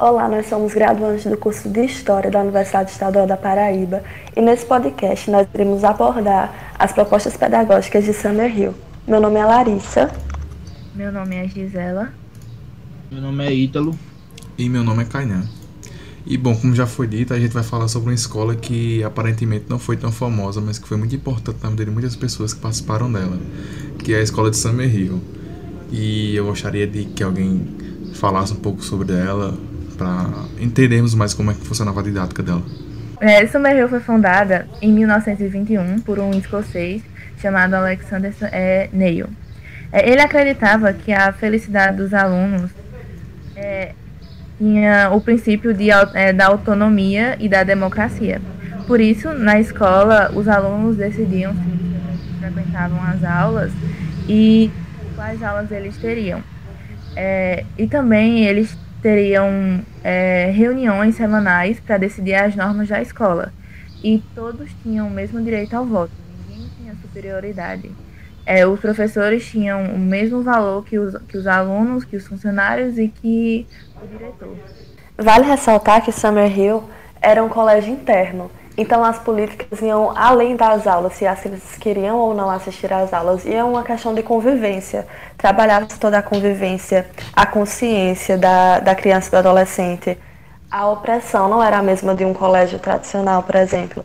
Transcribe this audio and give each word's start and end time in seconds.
Olá, 0.00 0.30
nós 0.30 0.46
somos 0.46 0.72
graduantes 0.72 1.26
do 1.26 1.36
curso 1.36 1.68
de 1.68 1.84
História 1.84 2.30
da 2.30 2.40
Universidade 2.40 2.90
Estadual 2.90 3.26
da 3.26 3.36
Paraíba 3.36 4.02
e 4.34 4.40
nesse 4.40 4.64
podcast 4.64 5.30
nós 5.30 5.46
iremos 5.52 5.84
abordar 5.84 6.72
as 6.78 6.90
propostas 6.90 7.36
pedagógicas 7.36 8.06
de 8.06 8.14
Summerhill. 8.14 8.74
Meu 9.06 9.20
nome 9.20 9.38
é 9.38 9.44
Larissa. 9.44 10.10
Meu 10.94 11.12
nome 11.12 11.36
é 11.36 11.46
Gisela. 11.46 12.14
Meu 13.12 13.20
nome 13.20 13.44
é 13.44 13.52
Ítalo. 13.52 13.94
E 14.56 14.70
meu 14.70 14.82
nome 14.82 15.02
é 15.02 15.04
Kainan. 15.04 15.46
E 16.24 16.38
bom, 16.38 16.56
como 16.56 16.74
já 16.74 16.86
foi 16.86 17.06
dito, 17.06 17.34
a 17.34 17.38
gente 17.38 17.52
vai 17.52 17.62
falar 17.62 17.86
sobre 17.86 18.08
uma 18.08 18.14
escola 18.14 18.56
que 18.56 19.04
aparentemente 19.04 19.66
não 19.68 19.78
foi 19.78 19.98
tão 19.98 20.10
famosa, 20.10 20.62
mas 20.62 20.78
que 20.78 20.88
foi 20.88 20.96
muito 20.96 21.14
importante 21.14 21.58
na 21.62 21.68
vida 21.68 21.84
de 21.84 21.90
muitas 21.90 22.16
pessoas 22.16 22.54
que 22.54 22.60
participaram 22.60 23.12
dela, 23.12 23.38
que 23.98 24.14
é 24.14 24.20
a 24.20 24.22
escola 24.22 24.50
de 24.50 24.56
Summerhill. 24.56 25.20
E 25.92 26.34
eu 26.34 26.46
gostaria 26.46 26.86
de 26.86 27.04
que 27.04 27.22
alguém 27.22 27.66
falasse 28.14 28.54
um 28.54 28.56
pouco 28.56 28.82
sobre 28.82 29.12
ela, 29.12 29.54
para 30.00 30.30
entendermos 30.58 31.14
mais 31.14 31.34
como 31.34 31.50
é 31.50 31.54
que 31.54 31.60
funcionava 31.60 32.00
a 32.00 32.02
didática 32.02 32.42
dela. 32.42 32.62
É, 33.20 33.46
Summerhill 33.46 33.86
foi 33.86 34.00
fundada 34.00 34.66
em 34.80 34.90
1921 34.90 36.00
por 36.00 36.18
um 36.18 36.30
escocês 36.30 37.02
chamado 37.36 37.74
Alexander 37.74 38.32
é, 38.44 38.88
Neil. 38.94 39.28
É, 39.92 40.10
ele 40.10 40.22
acreditava 40.22 40.90
que 40.94 41.12
a 41.12 41.30
felicidade 41.34 41.98
dos 41.98 42.14
alunos 42.14 42.70
é, 43.54 43.92
tinha 44.56 45.10
o 45.10 45.20
princípio 45.20 45.74
de, 45.74 45.90
é, 45.90 46.32
da 46.32 46.46
autonomia 46.46 47.36
e 47.38 47.46
da 47.46 47.62
democracia. 47.62 48.40
Por 48.86 49.00
isso, 49.00 49.34
na 49.34 49.60
escola, 49.60 50.32
os 50.34 50.48
alunos 50.48 50.96
decidiam 50.96 51.52
se 51.52 52.38
frequentavam 52.40 53.02
as 53.02 53.22
aulas 53.22 53.70
e 54.26 54.70
quais 55.14 55.42
aulas 55.42 55.70
eles 55.70 55.94
teriam. 55.98 56.42
É, 57.14 57.64
e 57.76 57.86
também 57.86 58.46
eles 58.46 58.74
teriam 59.02 59.82
é, 60.02 60.50
reuniões 60.54 61.14
semanais 61.16 61.80
para 61.80 61.98
decidir 61.98 62.34
as 62.34 62.54
normas 62.54 62.88
da 62.88 63.00
escola. 63.00 63.52
E 64.02 64.22
todos 64.34 64.70
tinham 64.82 65.08
o 65.08 65.10
mesmo 65.10 65.42
direito 65.42 65.74
ao 65.74 65.84
voto, 65.84 66.12
ninguém 66.48 66.68
tinha 66.76 66.94
superioridade. 67.02 67.90
É, 68.46 68.66
os 68.66 68.80
professores 68.80 69.46
tinham 69.46 69.84
o 69.84 69.98
mesmo 69.98 70.42
valor 70.42 70.84
que 70.84 70.98
os, 70.98 71.14
que 71.28 71.36
os 71.36 71.46
alunos, 71.46 72.04
que 72.04 72.16
os 72.16 72.26
funcionários 72.26 72.98
e 72.98 73.08
que 73.08 73.66
o 74.02 74.06
diretor. 74.06 74.56
Vale 75.18 75.44
ressaltar 75.44 76.02
que 76.02 76.10
Summerhill 76.10 76.88
era 77.20 77.44
um 77.44 77.48
colégio 77.48 77.92
interno, 77.92 78.50
então 78.76 79.04
as 79.04 79.18
políticas 79.18 79.80
iam 79.82 80.16
além 80.16 80.56
das 80.56 80.86
aulas, 80.86 81.14
se 81.14 81.26
as 81.26 81.40
crianças 81.40 81.76
queriam 81.78 82.16
ou 82.16 82.34
não 82.34 82.50
assistir 82.50 82.92
às 82.92 83.12
aulas, 83.12 83.44
e 83.44 83.52
é 83.52 83.62
uma 83.62 83.82
questão 83.82 84.14
de 84.14 84.22
convivência. 84.22 85.06
Trabalhava-se 85.36 85.98
toda 85.98 86.18
a 86.18 86.22
convivência, 86.22 87.06
a 87.34 87.46
consciência 87.46 88.38
da, 88.38 88.80
da 88.80 88.94
criança 88.94 89.28
e 89.28 89.30
do 89.32 89.36
adolescente. 89.36 90.16
A 90.70 90.88
opressão 90.88 91.48
não 91.48 91.62
era 91.62 91.78
a 91.78 91.82
mesma 91.82 92.14
de 92.14 92.24
um 92.24 92.32
colégio 92.32 92.78
tradicional, 92.78 93.42
por 93.42 93.56
exemplo. 93.56 94.02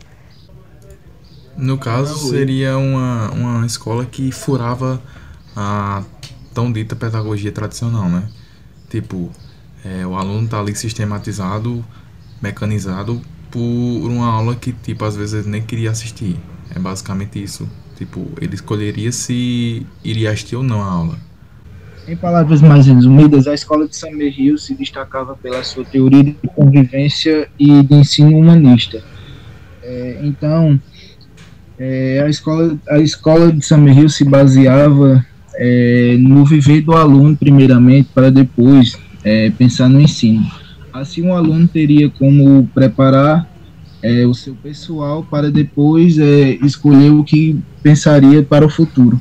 No 1.56 1.78
caso, 1.78 2.30
seria 2.30 2.76
uma, 2.76 3.30
uma 3.30 3.66
escola 3.66 4.04
que 4.04 4.30
furava 4.30 5.00
a 5.56 6.02
tão 6.52 6.70
dita 6.70 6.94
pedagogia 6.94 7.50
tradicional, 7.50 8.08
né? 8.08 8.28
Tipo, 8.90 9.30
é, 9.84 10.06
o 10.06 10.16
aluno 10.16 10.44
está 10.44 10.58
ali 10.60 10.74
sistematizado, 10.74 11.84
mecanizado 12.42 13.22
por 13.50 13.60
uma 13.60 14.26
aula 14.26 14.54
que, 14.54 14.72
tipo, 14.72 15.04
às 15.04 15.16
vezes 15.16 15.40
ele 15.40 15.50
nem 15.50 15.62
queria 15.62 15.90
assistir. 15.90 16.36
É 16.74 16.78
basicamente 16.78 17.42
isso. 17.42 17.68
Tipo, 17.96 18.28
ele 18.40 18.54
escolheria 18.54 19.10
se 19.10 19.86
iria 20.04 20.30
assistir 20.30 20.56
ou 20.56 20.62
não 20.62 20.82
a 20.82 20.86
aula. 20.86 21.18
Em 22.06 22.14
palavras 22.14 22.60
mais 22.60 22.86
resumidas, 22.86 23.48
a 23.48 23.54
escola 23.54 23.88
de 23.88 23.96
Summerhill 23.96 24.56
se 24.58 24.74
destacava 24.74 25.34
pela 25.34 25.64
sua 25.64 25.84
teoria 25.84 26.22
de 26.22 26.36
convivência 26.54 27.48
e 27.58 27.82
de 27.82 27.94
ensino 27.94 28.38
humanista. 28.38 29.02
É, 29.82 30.20
então, 30.22 30.80
é, 31.78 32.22
a, 32.24 32.28
escola, 32.28 32.78
a 32.88 32.98
escola 32.98 33.52
de 33.52 33.64
Summerhill 33.64 34.08
se 34.08 34.24
baseava 34.24 35.24
é, 35.56 36.16
no 36.18 36.44
viver 36.44 36.82
do 36.82 36.92
aluno, 36.92 37.36
primeiramente, 37.36 38.08
para 38.14 38.30
depois 38.30 38.96
é, 39.24 39.50
pensar 39.50 39.88
no 39.88 40.00
ensino. 40.00 40.46
Assim, 41.00 41.28
o 41.28 41.34
aluno 41.34 41.68
teria 41.68 42.08
como 42.08 42.66
preparar 42.68 43.46
é, 44.02 44.24
o 44.24 44.32
seu 44.32 44.54
pessoal 44.54 45.22
para 45.22 45.50
depois 45.50 46.18
é, 46.18 46.52
escolher 46.64 47.10
o 47.10 47.22
que 47.22 47.60
pensaria 47.82 48.42
para 48.42 48.64
o 48.64 48.70
futuro. 48.70 49.20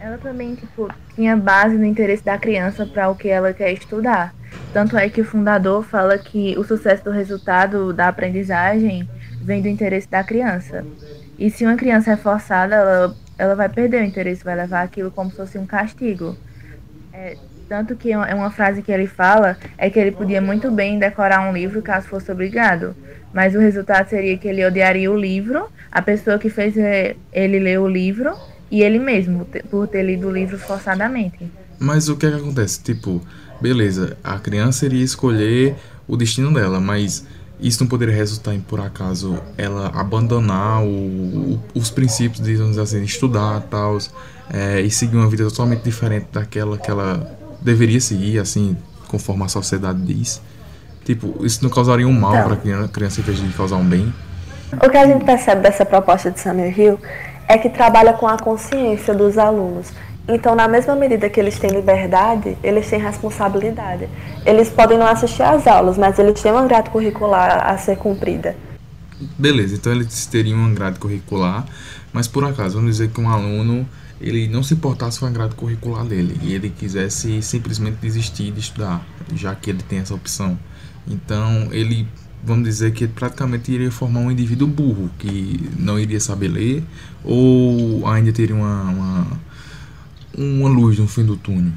Ela 0.00 0.18
também 0.18 0.56
tipo, 0.56 0.88
tinha 1.14 1.36
base 1.36 1.78
no 1.78 1.84
interesse 1.84 2.24
da 2.24 2.36
criança 2.38 2.84
para 2.84 3.08
o 3.08 3.14
que 3.14 3.28
ela 3.28 3.52
quer 3.52 3.72
estudar. 3.72 4.34
Tanto 4.72 4.96
é 4.96 5.08
que 5.08 5.20
o 5.20 5.24
fundador 5.24 5.84
fala 5.84 6.18
que 6.18 6.58
o 6.58 6.64
sucesso 6.64 7.04
do 7.04 7.10
resultado 7.12 7.92
da 7.92 8.08
aprendizagem 8.08 9.08
vem 9.42 9.62
do 9.62 9.68
interesse 9.68 10.08
da 10.08 10.24
criança. 10.24 10.84
E 11.38 11.50
se 11.50 11.64
uma 11.64 11.76
criança 11.76 12.10
é 12.10 12.16
forçada, 12.16 12.74
ela, 12.74 13.16
ela 13.38 13.54
vai 13.54 13.68
perder 13.68 14.02
o 14.02 14.04
interesse, 14.04 14.42
vai 14.42 14.56
levar 14.56 14.82
aquilo 14.82 15.12
como 15.12 15.30
se 15.30 15.36
fosse 15.36 15.56
um 15.56 15.66
castigo. 15.66 16.36
É, 17.12 17.36
tanto 17.68 17.96
que 17.96 18.12
é 18.12 18.34
uma 18.34 18.50
frase 18.50 18.82
que 18.82 18.92
ele 18.92 19.06
fala 19.06 19.56
é 19.76 19.90
que 19.90 19.98
ele 19.98 20.12
podia 20.12 20.40
muito 20.40 20.70
bem 20.70 20.98
decorar 20.98 21.48
um 21.48 21.52
livro 21.52 21.82
caso 21.82 22.06
fosse 22.08 22.30
obrigado. 22.30 22.94
Mas 23.32 23.54
o 23.54 23.58
resultado 23.58 24.08
seria 24.08 24.36
que 24.38 24.48
ele 24.48 24.64
odiaria 24.64 25.10
o 25.10 25.16
livro, 25.16 25.68
a 25.90 26.00
pessoa 26.00 26.38
que 26.38 26.48
fez 26.48 26.76
é, 26.76 27.16
ele 27.32 27.58
ler 27.58 27.78
o 27.78 27.88
livro 27.88 28.34
e 28.70 28.82
ele 28.82 28.98
mesmo, 28.98 29.46
por 29.70 29.86
ter 29.86 30.02
lido 30.02 30.28
o 30.28 30.32
livro 30.32 30.58
forçadamente. 30.58 31.50
Mas 31.78 32.08
o 32.08 32.16
que 32.16 32.26
é 32.26 32.30
que 32.30 32.36
acontece? 32.36 32.82
Tipo, 32.82 33.20
beleza, 33.60 34.16
a 34.24 34.38
criança 34.38 34.86
iria 34.86 35.04
escolher 35.04 35.76
o 36.08 36.16
destino 36.16 36.52
dela, 36.52 36.80
mas 36.80 37.26
isso 37.60 37.82
não 37.82 37.88
poderia 37.88 38.14
resultar 38.14 38.54
em, 38.54 38.60
por 38.60 38.80
acaso, 38.80 39.38
ela 39.56 39.88
abandonar 39.88 40.82
o, 40.82 40.88
o, 40.88 41.62
os 41.74 41.90
princípios 41.90 42.42
de, 42.42 42.80
assim, 42.80 43.02
estudar 43.02 43.60
tal, 43.62 43.98
é, 44.50 44.80
e 44.80 44.90
seguir 44.90 45.16
uma 45.16 45.28
vida 45.28 45.44
totalmente 45.44 45.82
diferente 45.82 46.26
daquela 46.32 46.78
que 46.78 46.90
ela 46.90 47.35
deveria 47.66 48.00
seguir, 48.00 48.38
assim, 48.38 48.76
conforme 49.08 49.42
a 49.44 49.48
sociedade 49.48 50.00
diz. 50.00 50.40
Tipo, 51.04 51.44
isso 51.44 51.62
não 51.62 51.70
causaria 51.70 52.06
um 52.06 52.12
mal 52.12 52.34
então, 52.34 52.56
para 52.56 52.84
a 52.84 52.88
criança 52.88 53.20
em 53.20 53.24
vez 53.24 53.38
de 53.38 53.48
causar 53.52 53.76
um 53.76 53.84
bem? 53.84 54.12
O 54.72 54.88
que 54.88 54.96
a 54.96 55.06
gente 55.06 55.24
percebe 55.24 55.62
dessa 55.62 55.84
proposta 55.84 56.30
de 56.30 56.40
Summerhill 56.40 56.98
é 57.48 57.58
que 57.58 57.68
trabalha 57.68 58.12
com 58.12 58.26
a 58.26 58.36
consciência 58.38 59.14
dos 59.14 59.36
alunos. 59.38 59.88
Então, 60.28 60.56
na 60.56 60.66
mesma 60.66 60.96
medida 60.96 61.28
que 61.30 61.38
eles 61.38 61.56
têm 61.58 61.70
liberdade, 61.70 62.58
eles 62.62 62.88
têm 62.88 62.98
responsabilidade. 62.98 64.08
Eles 64.44 64.68
podem 64.68 64.98
não 64.98 65.06
assistir 65.06 65.42
às 65.42 65.66
aulas, 65.66 65.96
mas 65.96 66.18
eles 66.18 66.40
têm 66.40 66.50
uma 66.50 66.66
grade 66.66 66.90
curricular 66.90 67.64
a 67.68 67.78
ser 67.78 67.96
cumprida. 67.96 68.56
Beleza, 69.38 69.76
então 69.76 69.92
eles 69.92 70.26
teriam 70.26 70.58
uma 70.58 70.74
grade 70.74 70.98
curricular, 70.98 71.64
mas 72.12 72.26
por 72.26 72.44
acaso, 72.44 72.74
vamos 72.74 72.90
dizer 72.90 73.08
que 73.08 73.20
um 73.20 73.30
aluno 73.30 73.88
ele 74.20 74.48
não 74.48 74.62
se 74.62 74.74
importasse 74.74 75.20
com 75.20 75.26
a 75.26 75.30
grade 75.30 75.54
curricular 75.54 76.04
dele 76.04 76.38
e 76.42 76.54
ele 76.54 76.70
quisesse 76.70 77.42
simplesmente 77.42 77.96
desistir 77.96 78.50
de 78.50 78.60
estudar, 78.60 79.06
já 79.34 79.54
que 79.54 79.70
ele 79.70 79.82
tem 79.82 79.98
essa 79.98 80.14
opção. 80.14 80.58
Então, 81.06 81.68
ele, 81.70 82.08
vamos 82.42 82.64
dizer 82.64 82.92
que 82.92 83.06
praticamente 83.06 83.70
iria 83.70 83.90
formar 83.90 84.20
um 84.20 84.30
indivíduo 84.30 84.66
burro, 84.66 85.10
que 85.18 85.70
não 85.78 85.98
iria 85.98 86.18
saber 86.18 86.48
ler, 86.48 86.84
ou 87.22 88.06
ainda 88.08 88.32
teria 88.32 88.56
uma, 88.56 88.82
uma, 88.82 89.26
uma 90.36 90.68
luz 90.68 90.98
no 90.98 91.06
fim 91.06 91.24
do 91.24 91.36
túnel. 91.36 91.72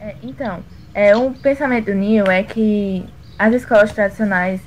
É, 0.00 0.16
então, 0.22 0.64
é, 0.94 1.16
um 1.16 1.32
pensamento 1.32 1.86
do 1.86 1.94
Neil 1.94 2.26
é 2.26 2.42
que 2.42 3.04
as 3.38 3.54
escolas 3.54 3.92
tradicionais 3.92 4.60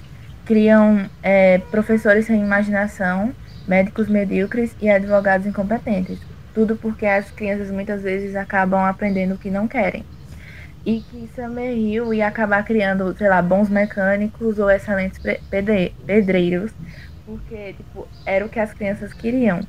criam 0.45 1.09
é, 1.23 1.57
professores 1.57 2.25
sem 2.25 2.39
imaginação 2.41 3.33
médicos 3.67 4.07
medíocres 4.07 4.75
e 4.81 4.89
advogados 4.89 5.47
incompetentes. 5.47 6.19
Tudo 6.53 6.75
porque 6.75 7.05
as 7.05 7.31
crianças 7.31 7.71
muitas 7.71 8.01
vezes 8.01 8.35
acabam 8.35 8.85
aprendendo 8.85 9.35
o 9.35 9.37
que 9.37 9.49
não 9.49 9.67
querem. 9.67 10.03
E 10.85 11.01
que 11.01 11.29
Summerhill 11.35 12.13
ia 12.13 12.27
acabar 12.27 12.63
criando, 12.63 13.15
sei 13.17 13.29
lá, 13.29 13.41
bons 13.41 13.69
mecânicos 13.69 14.57
ou 14.59 14.69
excelentes 14.69 15.19
pedreiros, 15.49 16.71
porque 17.25 17.73
tipo, 17.73 18.07
era 18.25 18.45
o 18.45 18.49
que 18.49 18.59
as 18.59 18.73
crianças 18.73 19.13
queriam. 19.13 19.61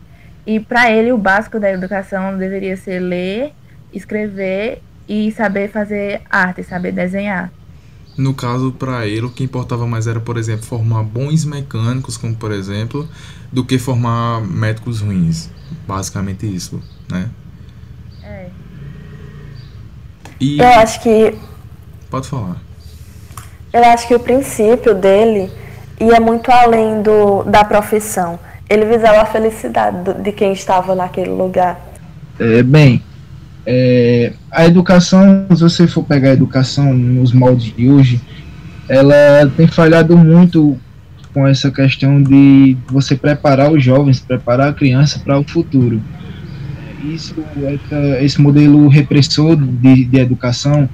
E 0.47 0.59
para 0.59 0.91
ele, 0.91 1.13
o 1.13 1.19
básico 1.19 1.61
da 1.61 1.71
educação 1.71 2.37
deveria 2.37 2.77
ser 2.77 2.99
ler, 2.99 3.53
escrever 3.93 4.83
e 5.09 5.31
saber 5.31 5.69
fazer 5.71 6.23
arte, 6.31 6.65
saber 6.65 6.93
desenhar. 6.93 7.53
No 8.17 8.35
caso, 8.35 8.73
para 8.73 9.07
ele, 9.07 9.27
o 9.27 9.31
que 9.31 9.45
importava 9.45 9.87
mais 9.87 10.07
era, 10.07 10.21
por 10.21 10.37
exemplo, 10.37 10.65
formar 10.65 11.03
bons 11.03 11.45
mecânicos, 11.45 12.17
como 12.17 12.35
por 12.35 12.53
exemplo, 12.53 13.09
do 13.53 13.65
que 13.65 13.79
formar 13.79 14.41
médicos 14.41 15.01
ruins. 15.01 15.51
Basicamente 15.87 16.47
isso, 16.47 16.83
né? 17.11 17.29
É. 18.25 18.47
E... 20.41 20.59
Eu 20.59 20.69
acho 20.69 21.01
que. 21.03 21.37
Pode 22.11 22.27
falar. 22.29 22.57
Eu 23.73 23.85
acho 23.85 24.09
que 24.09 24.15
o 24.15 24.21
princípio 24.21 24.95
dele 24.95 25.51
ia 26.01 26.21
muito 26.21 26.51
além 26.51 27.03
do, 27.03 27.43
da 27.45 27.65
profissão. 27.65 28.39
Ele 28.69 28.85
visava 28.87 29.23
a 29.23 29.27
felicidade 29.27 30.23
de 30.23 30.33
quem 30.33 30.53
estava 30.53 30.95
naquele 30.95 31.31
lugar. 31.31 31.81
É, 32.39 32.63
bem, 32.63 33.03
É, 33.65 34.33
a 34.51 34.67
educação, 34.67 35.47
se 35.55 35.63
você 35.63 35.87
for 35.87 36.03
pegar 36.03 36.31
a 36.31 36.33
educação 36.33 36.93
nos 36.93 37.33
moldes 37.33 37.73
de 37.75 37.89
hoje, 37.89 38.21
ela 38.89 39.47
tem 39.57 39.69
falhado 39.69 40.17
muito 40.17 40.77
com 41.33 41.47
essa 41.47 41.71
questão 41.71 42.23
de 42.23 42.77
você 42.87 43.17
preparar 43.17 43.73
os 43.73 43.83
jovens, 43.83 44.21
preparar 44.21 44.69
a 44.69 44.73
criança 44.73 45.19
para 45.19 45.39
o 45.39 45.45
futuro. 45.45 46.01
Isso, 47.05 47.35
essa, 47.65 48.23
esse 48.23 48.41
modelo 48.41 48.87
repressor 48.89 49.57
de, 49.57 50.05
de 50.05 50.19
educação 50.19 50.89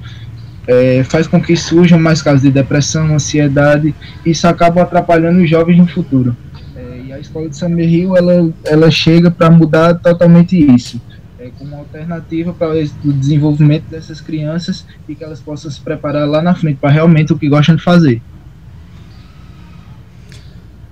é, 0.66 1.02
faz 1.04 1.26
com 1.26 1.40
que 1.40 1.56
surjam 1.56 1.98
mais 1.98 2.22
casos 2.22 2.42
de 2.42 2.50
depressão, 2.50 3.14
ansiedade, 3.14 3.94
e 4.24 4.30
isso 4.30 4.46
acaba 4.46 4.82
atrapalhando 4.82 5.42
os 5.42 5.50
jovens 5.50 5.76
no 5.76 5.86
futuro. 5.86 6.36
É, 6.74 7.00
e 7.06 7.12
a 7.12 7.18
escola 7.18 7.48
de 7.48 7.56
Summer 7.56 7.88
Hill, 7.88 8.16
ela, 8.16 8.50
ela 8.64 8.90
chega 8.90 9.30
para 9.30 9.50
mudar 9.50 9.94
totalmente 9.94 10.56
isso 10.56 11.00
é, 11.38 11.50
como 11.56 11.76
alternativa 11.76 12.52
para 12.52 12.74
o 13.04 13.12
desenvolvimento 13.12 13.84
dessas 13.88 14.20
crianças 14.20 14.84
e 15.08 15.14
que 15.14 15.22
elas 15.22 15.40
possam 15.40 15.70
se 15.70 15.80
preparar 15.80 16.28
lá 16.28 16.42
na 16.42 16.54
frente 16.54 16.78
para 16.78 16.90
realmente 16.90 17.32
o 17.32 17.38
que 17.38 17.48
gostam 17.48 17.76
de 17.76 17.82
fazer. 17.82 18.20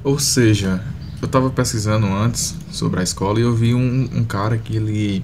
Ou 0.07 0.21
seja, 0.21 0.81
eu 1.21 1.27
estava 1.27 1.51
pesquisando 1.51 2.07
antes 2.07 2.55
sobre 2.71 3.01
a 3.01 3.03
escola 3.03 3.41
e 3.41 3.43
eu 3.43 3.53
vi 3.53 3.75
um, 3.75 4.09
um, 4.15 4.23
cara 4.23 4.57
que 4.57 4.77
ele 4.77 5.21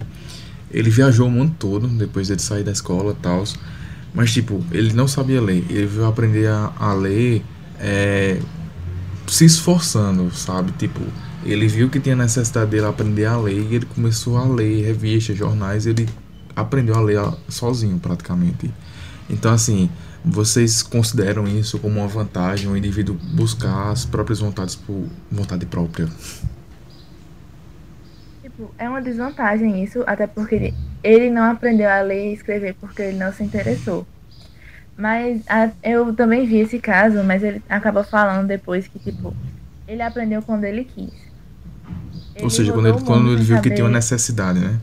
ele 0.72 0.90
viajou 0.90 1.28
o 1.28 1.30
mundo 1.30 1.54
todo 1.56 1.86
depois 1.86 2.26
de 2.26 2.42
sair 2.42 2.64
da 2.64 2.72
escola 2.72 3.12
e 3.12 3.22
tal, 3.22 3.44
mas 4.12 4.32
tipo 4.32 4.60
ele 4.72 4.92
não 4.92 5.06
sabia 5.06 5.40
ler, 5.40 5.64
ele 5.70 5.86
veio 5.86 6.04
aprender 6.04 6.48
a, 6.48 6.72
a 6.80 6.92
ler 6.94 7.44
é, 7.78 8.40
se 9.28 9.44
esforçando, 9.44 10.28
sabe? 10.34 10.72
Tipo 10.72 11.00
ele 11.44 11.68
viu 11.68 11.88
que 11.88 12.00
tinha 12.00 12.16
necessidade 12.16 12.72
dele 12.72 12.86
aprender 12.86 13.26
a 13.26 13.36
ler 13.36 13.60
e 13.70 13.76
ele 13.76 13.86
começou 13.86 14.36
a 14.36 14.44
ler 14.44 14.84
revistas, 14.84 15.38
jornais, 15.38 15.86
ele 15.86 16.08
aprendeu 16.56 16.96
a 16.96 17.00
ler 17.00 17.20
sozinho 17.48 18.00
praticamente. 18.00 18.68
Então 19.30 19.52
assim, 19.52 19.88
vocês 20.24 20.82
consideram 20.82 21.46
isso 21.46 21.78
como 21.78 22.00
uma 22.00 22.08
vantagem, 22.08 22.68
o 22.68 22.76
indivíduo 22.76 23.14
buscar 23.34 23.90
as 23.90 24.04
próprias 24.04 24.40
vontades 24.40 24.74
por 24.74 25.06
vontade 25.30 25.66
própria? 25.66 26.08
Tipo, 28.42 28.70
é 28.78 28.88
uma 28.88 29.02
desvantagem 29.02 29.82
isso, 29.82 30.04
até 30.06 30.26
porque 30.26 30.72
ele 31.02 31.30
não 31.30 31.50
aprendeu 31.50 31.90
a 31.90 32.00
ler 32.00 32.30
e 32.30 32.34
escrever 32.34 32.74
porque 32.80 33.02
ele 33.02 33.18
não 33.18 33.32
se 33.32 33.42
interessou. 33.42 34.06
Mas 34.96 35.42
a, 35.48 35.70
eu 35.82 36.14
também 36.14 36.46
vi 36.46 36.58
esse 36.58 36.78
caso, 36.78 37.24
mas 37.24 37.42
ele 37.42 37.62
acaba 37.68 38.04
falando 38.04 38.46
depois 38.46 38.86
que, 38.86 38.98
tipo, 38.98 39.34
ele 39.88 40.02
aprendeu 40.02 40.42
quando 40.42 40.64
ele 40.64 40.84
quis. 40.84 41.12
Ele 42.34 42.44
Ou 42.44 42.50
seja, 42.50 42.72
quando 42.72 42.88
ele, 42.88 43.00
quando 43.00 43.32
ele 43.32 43.42
viu 43.42 43.56
saber... 43.56 43.68
que 43.68 43.74
tinha 43.74 43.84
uma 43.84 43.92
necessidade, 43.92 44.60
né? 44.60 44.78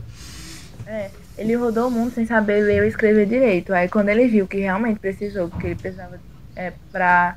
É, 0.86 1.10
ele 1.40 1.54
rodou 1.54 1.88
o 1.88 1.90
mundo 1.90 2.12
sem 2.12 2.26
saber 2.26 2.62
ler 2.62 2.82
ou 2.82 2.86
escrever 2.86 3.24
direito. 3.24 3.72
Aí 3.72 3.88
quando 3.88 4.10
ele 4.10 4.28
viu 4.28 4.46
que 4.46 4.58
realmente 4.58 5.00
precisou, 5.00 5.48
porque 5.48 5.68
ele 5.68 5.74
precisava 5.74 6.20
é, 6.54 6.70
para 6.92 7.34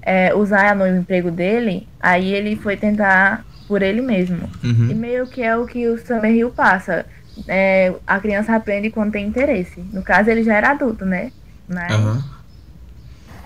é, 0.00 0.34
usar 0.34 0.74
no 0.74 0.86
emprego 0.86 1.30
dele, 1.30 1.86
aí 2.00 2.32
ele 2.32 2.56
foi 2.56 2.78
tentar 2.78 3.44
por 3.68 3.82
ele 3.82 4.00
mesmo. 4.00 4.48
Uhum. 4.64 4.88
E 4.90 4.94
meio 4.94 5.26
que 5.26 5.42
é 5.42 5.54
o 5.54 5.66
que 5.66 5.86
o 5.86 5.98
Summer 5.98 6.30
Hill 6.30 6.50
passa. 6.50 7.04
É, 7.46 7.92
a 8.06 8.18
criança 8.18 8.56
aprende 8.56 8.90
quando 8.90 9.12
tem 9.12 9.26
interesse. 9.26 9.80
No 9.92 10.02
caso, 10.02 10.30
ele 10.30 10.42
já 10.42 10.54
era 10.54 10.70
adulto, 10.70 11.04
né? 11.04 11.30
Mas... 11.68 11.94
Uhum. 11.94 12.22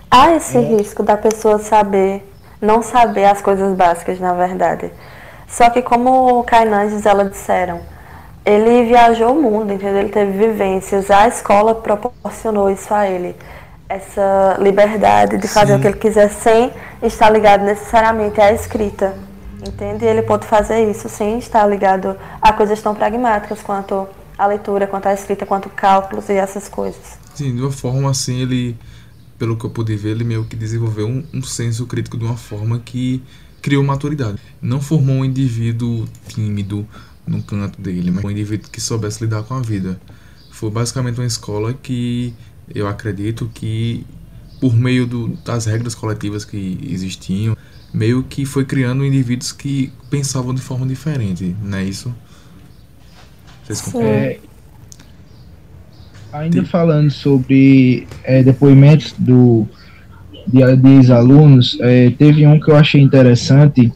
Há 0.08 0.36
esse 0.36 0.58
risco 0.58 1.02
da 1.02 1.16
pessoa 1.16 1.58
saber, 1.58 2.22
não 2.60 2.80
saber 2.80 3.24
as 3.24 3.42
coisas 3.42 3.76
básicas, 3.76 4.20
na 4.20 4.32
verdade. 4.32 4.90
Só 5.48 5.68
que 5.68 5.82
como 5.82 6.38
o 6.38 6.44
Kainan 6.44 6.84
e 6.84 6.90
Gisela 6.90 7.28
disseram, 7.28 7.80
ele 8.46 8.84
viajou 8.84 9.36
o 9.36 9.42
mundo, 9.42 9.72
entendeu? 9.72 9.98
Ele 9.98 10.08
teve 10.08 10.46
vivências, 10.46 11.10
a 11.10 11.26
escola 11.26 11.74
proporcionou 11.74 12.70
isso 12.70 12.94
a 12.94 13.10
ele. 13.10 13.34
Essa 13.88 14.56
liberdade 14.60 15.36
de 15.36 15.48
fazer 15.48 15.72
Sim. 15.72 15.78
o 15.78 15.82
que 15.82 15.88
ele 15.88 15.96
quiser 15.96 16.30
sem 16.30 16.72
estar 17.02 17.28
ligado 17.28 17.64
necessariamente 17.64 18.40
à 18.40 18.52
escrita. 18.52 19.16
Entende? 19.66 20.04
E 20.04 20.08
ele 20.08 20.22
pode 20.22 20.46
fazer 20.46 20.88
isso 20.88 21.08
sem 21.08 21.38
estar 21.38 21.66
ligado 21.66 22.16
a 22.40 22.52
coisas 22.52 22.80
tão 22.80 22.94
pragmáticas 22.94 23.60
quanto 23.62 24.06
a 24.38 24.46
leitura, 24.46 24.86
quanto 24.86 25.06
a 25.06 25.14
escrita, 25.14 25.44
quanto 25.44 25.68
cálculos 25.68 26.28
e 26.28 26.34
essas 26.34 26.68
coisas. 26.68 27.18
Sim, 27.34 27.56
de 27.56 27.62
uma 27.62 27.72
forma 27.72 28.08
assim, 28.10 28.42
ele, 28.42 28.78
pelo 29.36 29.56
que 29.56 29.64
eu 29.64 29.70
pude 29.70 29.96
ver, 29.96 30.10
ele 30.10 30.24
meio 30.24 30.44
que 30.44 30.54
desenvolveu 30.54 31.08
um, 31.08 31.24
um 31.34 31.42
senso 31.42 31.84
crítico 31.86 32.16
de 32.16 32.24
uma 32.24 32.36
forma 32.36 32.78
que 32.78 33.22
criou 33.60 33.82
maturidade. 33.82 34.38
Não 34.62 34.80
formou 34.80 35.16
um 35.16 35.24
indivíduo 35.24 36.06
tímido, 36.28 36.86
no 37.26 37.42
canto 37.42 37.80
dele, 37.80 38.10
mas 38.10 38.24
um 38.24 38.30
indivíduo 38.30 38.70
que 38.70 38.80
soubesse 38.80 39.24
lidar 39.24 39.42
com 39.42 39.54
a 39.54 39.60
vida. 39.60 39.98
Foi 40.50 40.70
basicamente 40.70 41.18
uma 41.18 41.26
escola 41.26 41.74
que 41.74 42.32
eu 42.74 42.86
acredito 42.86 43.50
que, 43.52 44.06
por 44.60 44.74
meio 44.74 45.06
do, 45.06 45.28
das 45.44 45.66
regras 45.66 45.94
coletivas 45.94 46.44
que 46.44 46.78
existiam, 46.88 47.56
meio 47.92 48.22
que 48.22 48.44
foi 48.44 48.64
criando 48.64 49.04
indivíduos 49.04 49.52
que 49.52 49.92
pensavam 50.10 50.54
de 50.54 50.60
forma 50.60 50.86
diferente, 50.86 51.54
não 51.62 51.78
é 51.78 51.84
isso? 51.84 52.14
Vocês 53.64 53.80
É, 53.96 54.38
ainda 56.32 56.64
falando 56.64 57.10
sobre 57.10 58.06
é, 58.22 58.42
depoimentos 58.42 59.12
do, 59.18 59.66
de, 60.46 60.60
de 60.76 61.12
alunos, 61.12 61.76
é, 61.80 62.10
teve 62.10 62.46
um 62.46 62.60
que 62.60 62.70
eu 62.70 62.76
achei 62.76 63.00
interessante, 63.00 63.92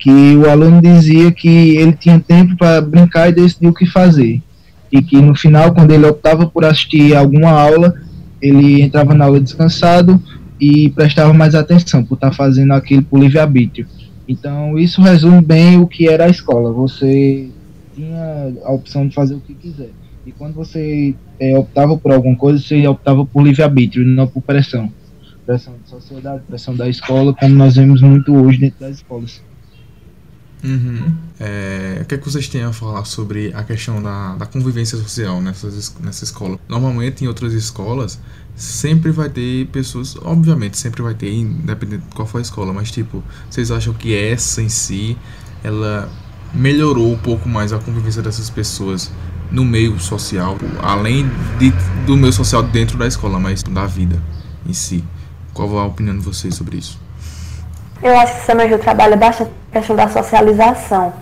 que 0.00 0.34
o 0.34 0.50
aluno 0.50 0.80
dizia 0.80 1.30
que 1.30 1.76
ele 1.76 1.92
tinha 1.92 2.18
tempo 2.18 2.56
para 2.56 2.80
brincar 2.80 3.28
e 3.28 3.32
decidir 3.32 3.68
o 3.68 3.74
que 3.74 3.84
fazer. 3.84 4.42
E 4.90 5.02
que 5.02 5.20
no 5.20 5.34
final, 5.34 5.74
quando 5.74 5.90
ele 5.92 6.06
optava 6.06 6.46
por 6.46 6.64
assistir 6.64 7.14
alguma 7.14 7.50
aula, 7.50 7.94
ele 8.40 8.80
entrava 8.80 9.14
na 9.14 9.26
aula 9.26 9.38
descansado 9.38 10.20
e 10.58 10.88
prestava 10.90 11.34
mais 11.34 11.54
atenção 11.54 12.02
por 12.02 12.14
estar 12.14 12.30
tá 12.30 12.36
fazendo 12.36 12.72
aquilo 12.72 13.02
por 13.02 13.20
livre-arbítrio. 13.20 13.86
Então, 14.26 14.78
isso 14.78 15.02
resume 15.02 15.42
bem 15.42 15.78
o 15.78 15.86
que 15.86 16.08
era 16.08 16.24
a 16.24 16.30
escola. 16.30 16.72
Você 16.72 17.50
tinha 17.94 18.52
a 18.64 18.72
opção 18.72 19.06
de 19.06 19.14
fazer 19.14 19.34
o 19.34 19.40
que 19.40 19.54
quiser. 19.54 19.90
E 20.24 20.32
quando 20.32 20.54
você 20.54 21.14
é, 21.38 21.58
optava 21.58 21.96
por 21.96 22.10
alguma 22.10 22.36
coisa, 22.36 22.58
você 22.58 22.86
optava 22.86 23.26
por 23.26 23.42
livre-arbítrio, 23.42 24.06
não 24.06 24.26
por 24.26 24.40
pressão. 24.40 24.90
Pressão 25.44 25.74
da 25.74 25.86
sociedade, 25.86 26.42
pressão 26.48 26.74
da 26.74 26.88
escola, 26.88 27.34
como 27.34 27.54
nós 27.54 27.76
vemos 27.76 28.00
muito 28.00 28.34
hoje 28.34 28.58
dentro 28.58 28.80
das 28.80 28.96
escolas. 28.96 29.42
Uhum. 30.62 31.14
É, 31.38 32.00
o 32.02 32.04
que, 32.04 32.14
é 32.14 32.18
que 32.18 32.24
vocês 32.24 32.48
têm 32.48 32.62
a 32.62 32.72
falar 32.72 33.04
sobre 33.04 33.52
a 33.54 33.62
questão 33.62 34.02
da, 34.02 34.34
da 34.34 34.46
convivência 34.46 34.98
social 34.98 35.40
nessas, 35.40 35.96
nessa 36.00 36.24
escola? 36.24 36.58
Normalmente, 36.68 37.24
em 37.24 37.28
outras 37.28 37.52
escolas, 37.54 38.18
sempre 38.54 39.10
vai 39.10 39.28
ter 39.30 39.66
pessoas, 39.68 40.16
obviamente, 40.22 40.76
sempre 40.76 41.02
vai 41.02 41.14
ter, 41.14 41.32
independente 41.32 42.02
de 42.02 42.14
qual 42.14 42.26
for 42.26 42.38
a 42.38 42.42
escola, 42.42 42.72
mas 42.72 42.90
tipo, 42.90 43.24
vocês 43.48 43.70
acham 43.70 43.94
que 43.94 44.14
essa 44.14 44.60
em 44.60 44.68
si, 44.68 45.16
ela 45.64 46.10
melhorou 46.52 47.12
um 47.12 47.18
pouco 47.18 47.48
mais 47.48 47.72
a 47.72 47.78
convivência 47.78 48.22
dessas 48.22 48.50
pessoas 48.50 49.10
no 49.50 49.64
meio 49.64 49.98
social, 49.98 50.56
além 50.82 51.28
de, 51.58 51.72
do 52.06 52.16
meio 52.16 52.32
social 52.32 52.62
dentro 52.62 52.98
da 52.98 53.06
escola, 53.06 53.38
mas 53.40 53.62
da 53.62 53.86
vida 53.86 54.20
em 54.66 54.72
si? 54.72 55.02
Qual 55.52 55.78
a 55.78 55.86
opinião 55.86 56.16
de 56.16 56.24
vocês 56.24 56.54
sobre 56.54 56.78
isso? 56.78 56.98
Eu 58.02 58.18
acho 58.18 58.46
que 58.46 58.52
o 58.52 58.62
Hill 58.62 58.78
trabalha 58.78 59.16
bastante 59.16 59.50
a 59.50 59.59
questão 59.72 59.96
da 59.96 60.08
socialização. 60.08 61.12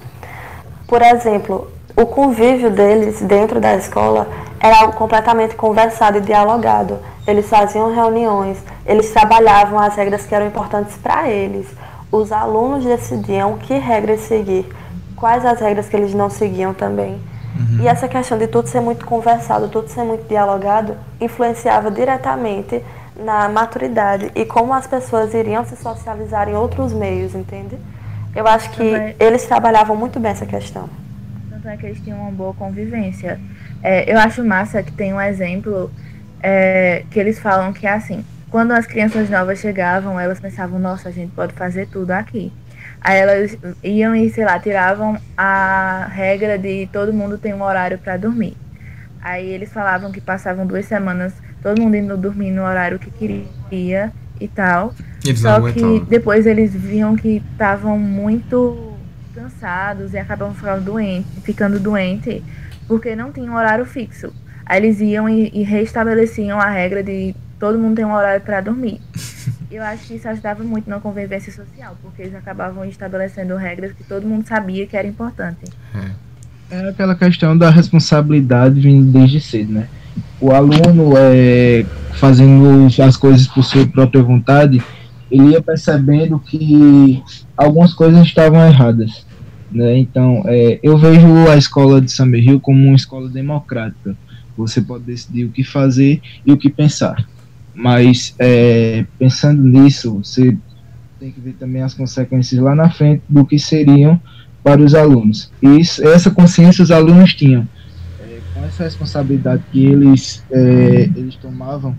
Por 0.86 1.02
exemplo, 1.02 1.70
o 1.96 2.06
convívio 2.06 2.70
deles 2.70 3.20
dentro 3.20 3.60
da 3.60 3.76
escola 3.76 4.28
era 4.60 4.80
algo 4.80 4.94
completamente 4.94 5.54
conversado 5.54 6.18
e 6.18 6.20
dialogado. 6.20 6.98
Eles 7.26 7.48
faziam 7.48 7.94
reuniões, 7.94 8.58
eles 8.86 9.10
trabalhavam 9.10 9.78
as 9.78 9.94
regras 9.94 10.24
que 10.24 10.34
eram 10.34 10.46
importantes 10.46 10.96
para 10.96 11.28
eles. 11.28 11.66
Os 12.10 12.32
alunos 12.32 12.84
decidiam 12.84 13.58
que 13.58 13.74
regras 13.74 14.20
seguir, 14.20 14.66
quais 15.14 15.44
as 15.44 15.60
regras 15.60 15.88
que 15.88 15.96
eles 15.96 16.14
não 16.14 16.30
seguiam 16.30 16.72
também. 16.72 17.20
Uhum. 17.54 17.82
E 17.82 17.88
essa 17.88 18.08
questão 18.08 18.38
de 18.38 18.46
tudo 18.46 18.68
ser 18.68 18.80
muito 18.80 19.04
conversado, 19.04 19.68
tudo 19.68 19.88
ser 19.88 20.04
muito 20.04 20.26
dialogado, 20.26 20.96
influenciava 21.20 21.90
diretamente 21.90 22.82
na 23.16 23.48
maturidade 23.48 24.30
e 24.34 24.44
como 24.44 24.72
as 24.72 24.86
pessoas 24.86 25.34
iriam 25.34 25.64
se 25.64 25.76
socializar 25.76 26.48
em 26.48 26.54
outros 26.54 26.92
meios, 26.92 27.34
entende? 27.34 27.76
Eu 28.38 28.46
acho 28.46 28.70
que 28.70 28.94
é, 28.94 29.16
eles 29.18 29.44
trabalhavam 29.46 29.96
muito 29.96 30.20
bem 30.20 30.30
essa 30.30 30.46
questão. 30.46 30.88
Tanto 31.50 31.68
é 31.68 31.76
que 31.76 31.86
eles 31.86 32.00
tinham 32.00 32.20
uma 32.20 32.30
boa 32.30 32.54
convivência. 32.54 33.40
É, 33.82 34.08
eu 34.08 34.16
acho 34.16 34.44
massa 34.44 34.80
que 34.80 34.92
tem 34.92 35.12
um 35.12 35.20
exemplo 35.20 35.90
é, 36.40 37.02
que 37.10 37.18
eles 37.18 37.40
falam 37.40 37.72
que 37.72 37.84
é 37.84 37.94
assim: 37.94 38.24
quando 38.48 38.70
as 38.70 38.86
crianças 38.86 39.28
novas 39.28 39.58
chegavam, 39.58 40.20
elas 40.20 40.38
pensavam, 40.38 40.78
nossa, 40.78 41.08
a 41.08 41.12
gente 41.12 41.32
pode 41.32 41.52
fazer 41.54 41.88
tudo 41.88 42.12
aqui. 42.12 42.52
Aí 43.00 43.18
elas 43.18 43.58
iam 43.82 44.14
e, 44.14 44.30
sei 44.30 44.44
lá, 44.44 44.56
tiravam 44.60 45.18
a 45.36 46.08
regra 46.08 46.56
de 46.56 46.88
todo 46.92 47.12
mundo 47.12 47.38
tem 47.38 47.52
um 47.52 47.62
horário 47.64 47.98
para 47.98 48.16
dormir. 48.16 48.56
Aí 49.20 49.48
eles 49.48 49.72
falavam 49.72 50.12
que 50.12 50.20
passavam 50.20 50.64
duas 50.64 50.86
semanas 50.86 51.34
todo 51.60 51.82
mundo 51.82 51.96
indo 51.96 52.16
dormir 52.16 52.52
no 52.52 52.62
horário 52.62 53.00
que 53.00 53.10
queria 53.10 54.12
e 54.40 54.48
tal. 54.48 54.94
Eles 55.24 55.40
Só 55.40 55.60
que 55.72 56.00
depois 56.08 56.46
eles 56.46 56.72
viam 56.74 57.16
que 57.16 57.42
estavam 57.52 57.98
muito 57.98 58.94
cansados 59.34 60.14
e 60.14 60.18
acabavam 60.18 60.54
ficando 60.54 60.84
doentes, 60.84 61.42
ficando 61.44 61.78
doente 61.80 62.42
porque 62.86 63.14
não 63.14 63.30
tinha 63.30 63.50
um 63.50 63.54
horário 63.54 63.84
fixo. 63.84 64.32
Aí 64.64 64.78
eles 64.78 65.00
iam 65.00 65.28
e, 65.28 65.50
e 65.52 65.62
restabeleciam 65.62 66.58
a 66.58 66.68
regra 66.68 67.02
de 67.02 67.34
todo 67.58 67.78
mundo 67.78 67.96
tem 67.96 68.04
um 68.04 68.14
horário 68.14 68.40
para 68.40 68.60
dormir. 68.60 69.00
Eu 69.70 69.82
acho 69.82 70.06
que 70.06 70.14
isso 70.14 70.26
ajudava 70.26 70.64
muito 70.64 70.88
na 70.88 70.98
convivência 70.98 71.52
social, 71.52 71.94
porque 72.00 72.22
eles 72.22 72.34
acabavam 72.34 72.86
estabelecendo 72.86 73.54
regras 73.54 73.92
que 73.92 74.02
todo 74.02 74.26
mundo 74.26 74.46
sabia 74.46 74.86
que 74.86 74.96
era 74.96 75.06
importante. 75.06 75.60
É, 75.94 76.76
é 76.76 76.88
aquela 76.88 77.14
questão 77.14 77.56
da 77.56 77.68
responsabilidade 77.68 78.80
vindo 78.80 79.12
desde 79.12 79.40
cedo, 79.40 79.72
né? 79.74 79.88
O 80.40 80.52
aluno 80.52 81.12
é, 81.18 81.84
fazendo 82.14 82.88
as 83.02 83.16
coisas 83.16 83.46
por 83.46 83.62
sua 83.62 83.86
própria 83.86 84.22
vontade, 84.22 84.82
ele 85.30 85.50
ia 85.50 85.62
percebendo 85.62 86.38
que 86.38 87.22
algumas 87.56 87.92
coisas 87.94 88.26
estavam 88.26 88.64
erradas. 88.64 89.26
Né? 89.70 89.98
Então, 89.98 90.42
é, 90.46 90.78
eu 90.82 90.96
vejo 90.96 91.48
a 91.48 91.56
escola 91.56 92.00
de 92.00 92.10
Summerhill 92.10 92.60
como 92.60 92.86
uma 92.86 92.96
escola 92.96 93.28
democrática. 93.28 94.16
Você 94.56 94.80
pode 94.80 95.04
decidir 95.04 95.44
o 95.44 95.50
que 95.50 95.62
fazer 95.62 96.20
e 96.44 96.52
o 96.52 96.56
que 96.56 96.70
pensar. 96.70 97.26
Mas, 97.74 98.34
é, 98.38 99.04
pensando 99.18 99.62
nisso, 99.62 100.20
você 100.24 100.56
tem 101.20 101.30
que 101.30 101.40
ver 101.40 101.52
também 101.52 101.82
as 101.82 101.94
consequências 101.94 102.60
lá 102.60 102.74
na 102.74 102.90
frente 102.90 103.22
do 103.28 103.44
que 103.44 103.58
seriam 103.58 104.20
para 104.64 104.80
os 104.80 104.94
alunos. 104.94 105.50
E 105.62 105.80
isso, 105.80 106.06
essa 106.06 106.30
consciência 106.30 106.82
os 106.82 106.90
alunos 106.90 107.34
tinham. 107.34 107.68
Essa 108.68 108.84
responsabilidade 108.84 109.62
que 109.72 109.86
eles, 109.86 110.44
é, 110.50 111.02
eles 111.16 111.36
tomavam, 111.36 111.96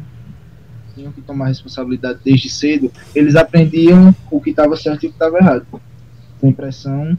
tinham 0.96 1.12
que 1.12 1.22
tomar 1.22 1.48
responsabilidade 1.48 2.20
desde 2.24 2.50
cedo, 2.50 2.92
eles 3.16 3.36
aprendiam 3.36 4.14
o 4.30 4.40
que 4.40 4.52
estava 4.52 4.76
certo 4.78 5.04
e 5.04 5.08
o 5.08 5.10
que 5.10 5.16
estava 5.16 5.38
errado. 5.38 5.66
Sem 6.40 6.54
pressão 6.54 7.18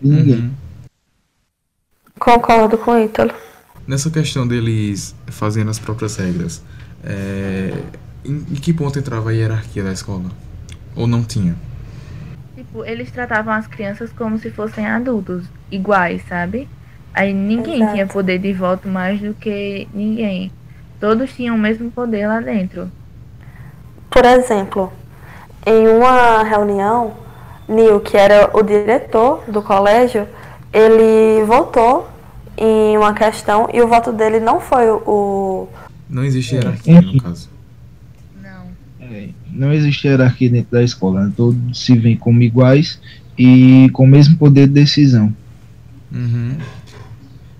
de 0.00 0.08
ninguém. 0.08 0.34
Uhum. 0.34 0.50
Concordo 2.18 2.78
com 2.78 2.92
o 2.92 2.98
Ítalo. 2.98 3.32
Nessa 3.86 4.10
questão 4.10 4.48
deles 4.48 5.14
fazendo 5.26 5.70
as 5.70 5.78
próprias 5.78 6.16
regras, 6.16 6.64
é, 7.04 7.72
em, 8.24 8.34
em 8.34 8.54
que 8.54 8.72
ponto 8.72 8.98
entrava 8.98 9.30
a 9.30 9.32
hierarquia 9.32 9.84
da 9.84 9.92
escola? 9.92 10.30
Ou 10.94 11.06
não 11.06 11.22
tinha? 11.22 11.54
Tipo, 12.56 12.84
eles 12.84 13.10
tratavam 13.10 13.52
as 13.52 13.66
crianças 13.66 14.10
como 14.12 14.38
se 14.38 14.50
fossem 14.50 14.86
adultos, 14.86 15.44
iguais, 15.70 16.22
sabe? 16.26 16.68
Aí 17.16 17.32
ninguém 17.32 17.76
Exato. 17.76 17.92
tinha 17.94 18.06
poder 18.06 18.38
de 18.38 18.52
voto 18.52 18.86
mais 18.86 19.18
do 19.18 19.32
que 19.32 19.88
ninguém. 19.94 20.52
Todos 21.00 21.32
tinham 21.32 21.56
o 21.56 21.58
mesmo 21.58 21.90
poder 21.90 22.26
lá 22.26 22.40
dentro. 22.40 22.92
Por 24.10 24.22
exemplo, 24.26 24.92
em 25.64 25.88
uma 25.88 26.42
reunião, 26.42 27.14
Neil, 27.66 28.00
que 28.00 28.18
era 28.18 28.50
o 28.54 28.62
diretor 28.62 29.42
do 29.48 29.62
colégio, 29.62 30.28
ele 30.70 31.42
votou 31.46 32.06
em 32.54 32.98
uma 32.98 33.14
questão 33.14 33.66
e 33.72 33.80
o 33.80 33.88
voto 33.88 34.12
dele 34.12 34.38
não 34.38 34.60
foi 34.60 34.90
o. 34.90 35.68
Não 36.10 36.22
existe 36.22 36.56
hierarquia, 36.56 37.00
no 37.00 37.22
caso. 37.22 37.48
Não. 38.42 38.66
É, 39.00 39.30
não 39.50 39.72
existe 39.72 40.06
hierarquia 40.06 40.50
dentro 40.50 40.70
da 40.70 40.82
escola. 40.82 41.24
Né? 41.24 41.32
Todos 41.34 41.82
se 41.82 41.96
veem 41.96 42.16
como 42.18 42.42
iguais 42.42 43.00
e 43.38 43.88
com 43.94 44.04
o 44.04 44.06
mesmo 44.06 44.36
poder 44.36 44.66
de 44.66 44.74
decisão. 44.74 45.34
Uhum. 46.12 46.58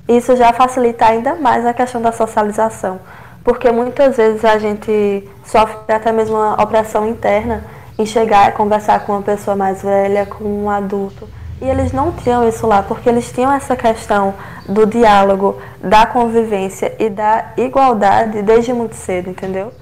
Isso 0.08 0.36
já 0.36 0.52
facilita 0.52 1.06
ainda 1.06 1.34
mais 1.34 1.66
a 1.66 1.75
questão 1.75 2.00
da 2.00 2.12
socialização 2.12 3.00
porque 3.46 3.70
muitas 3.70 4.16
vezes 4.16 4.44
a 4.44 4.58
gente 4.58 5.22
sofre 5.44 5.94
até 5.94 6.10
mesmo 6.10 6.34
uma 6.34 6.60
opressão 6.60 7.08
interna 7.08 7.62
em 7.96 8.04
chegar 8.04 8.48
e 8.48 8.52
conversar 8.52 9.06
com 9.06 9.12
uma 9.12 9.22
pessoa 9.22 9.54
mais 9.54 9.82
velha, 9.82 10.26
com 10.26 10.64
um 10.64 10.68
adulto. 10.68 11.28
E 11.62 11.64
eles 11.64 11.92
não 11.92 12.10
tinham 12.10 12.46
isso 12.48 12.66
lá, 12.66 12.82
porque 12.82 13.08
eles 13.08 13.30
tinham 13.30 13.52
essa 13.52 13.76
questão 13.76 14.34
do 14.68 14.84
diálogo, 14.84 15.56
da 15.80 16.04
convivência 16.06 16.92
e 16.98 17.08
da 17.08 17.52
igualdade 17.56 18.42
desde 18.42 18.72
muito 18.72 18.96
cedo, 18.96 19.30
entendeu? 19.30 19.72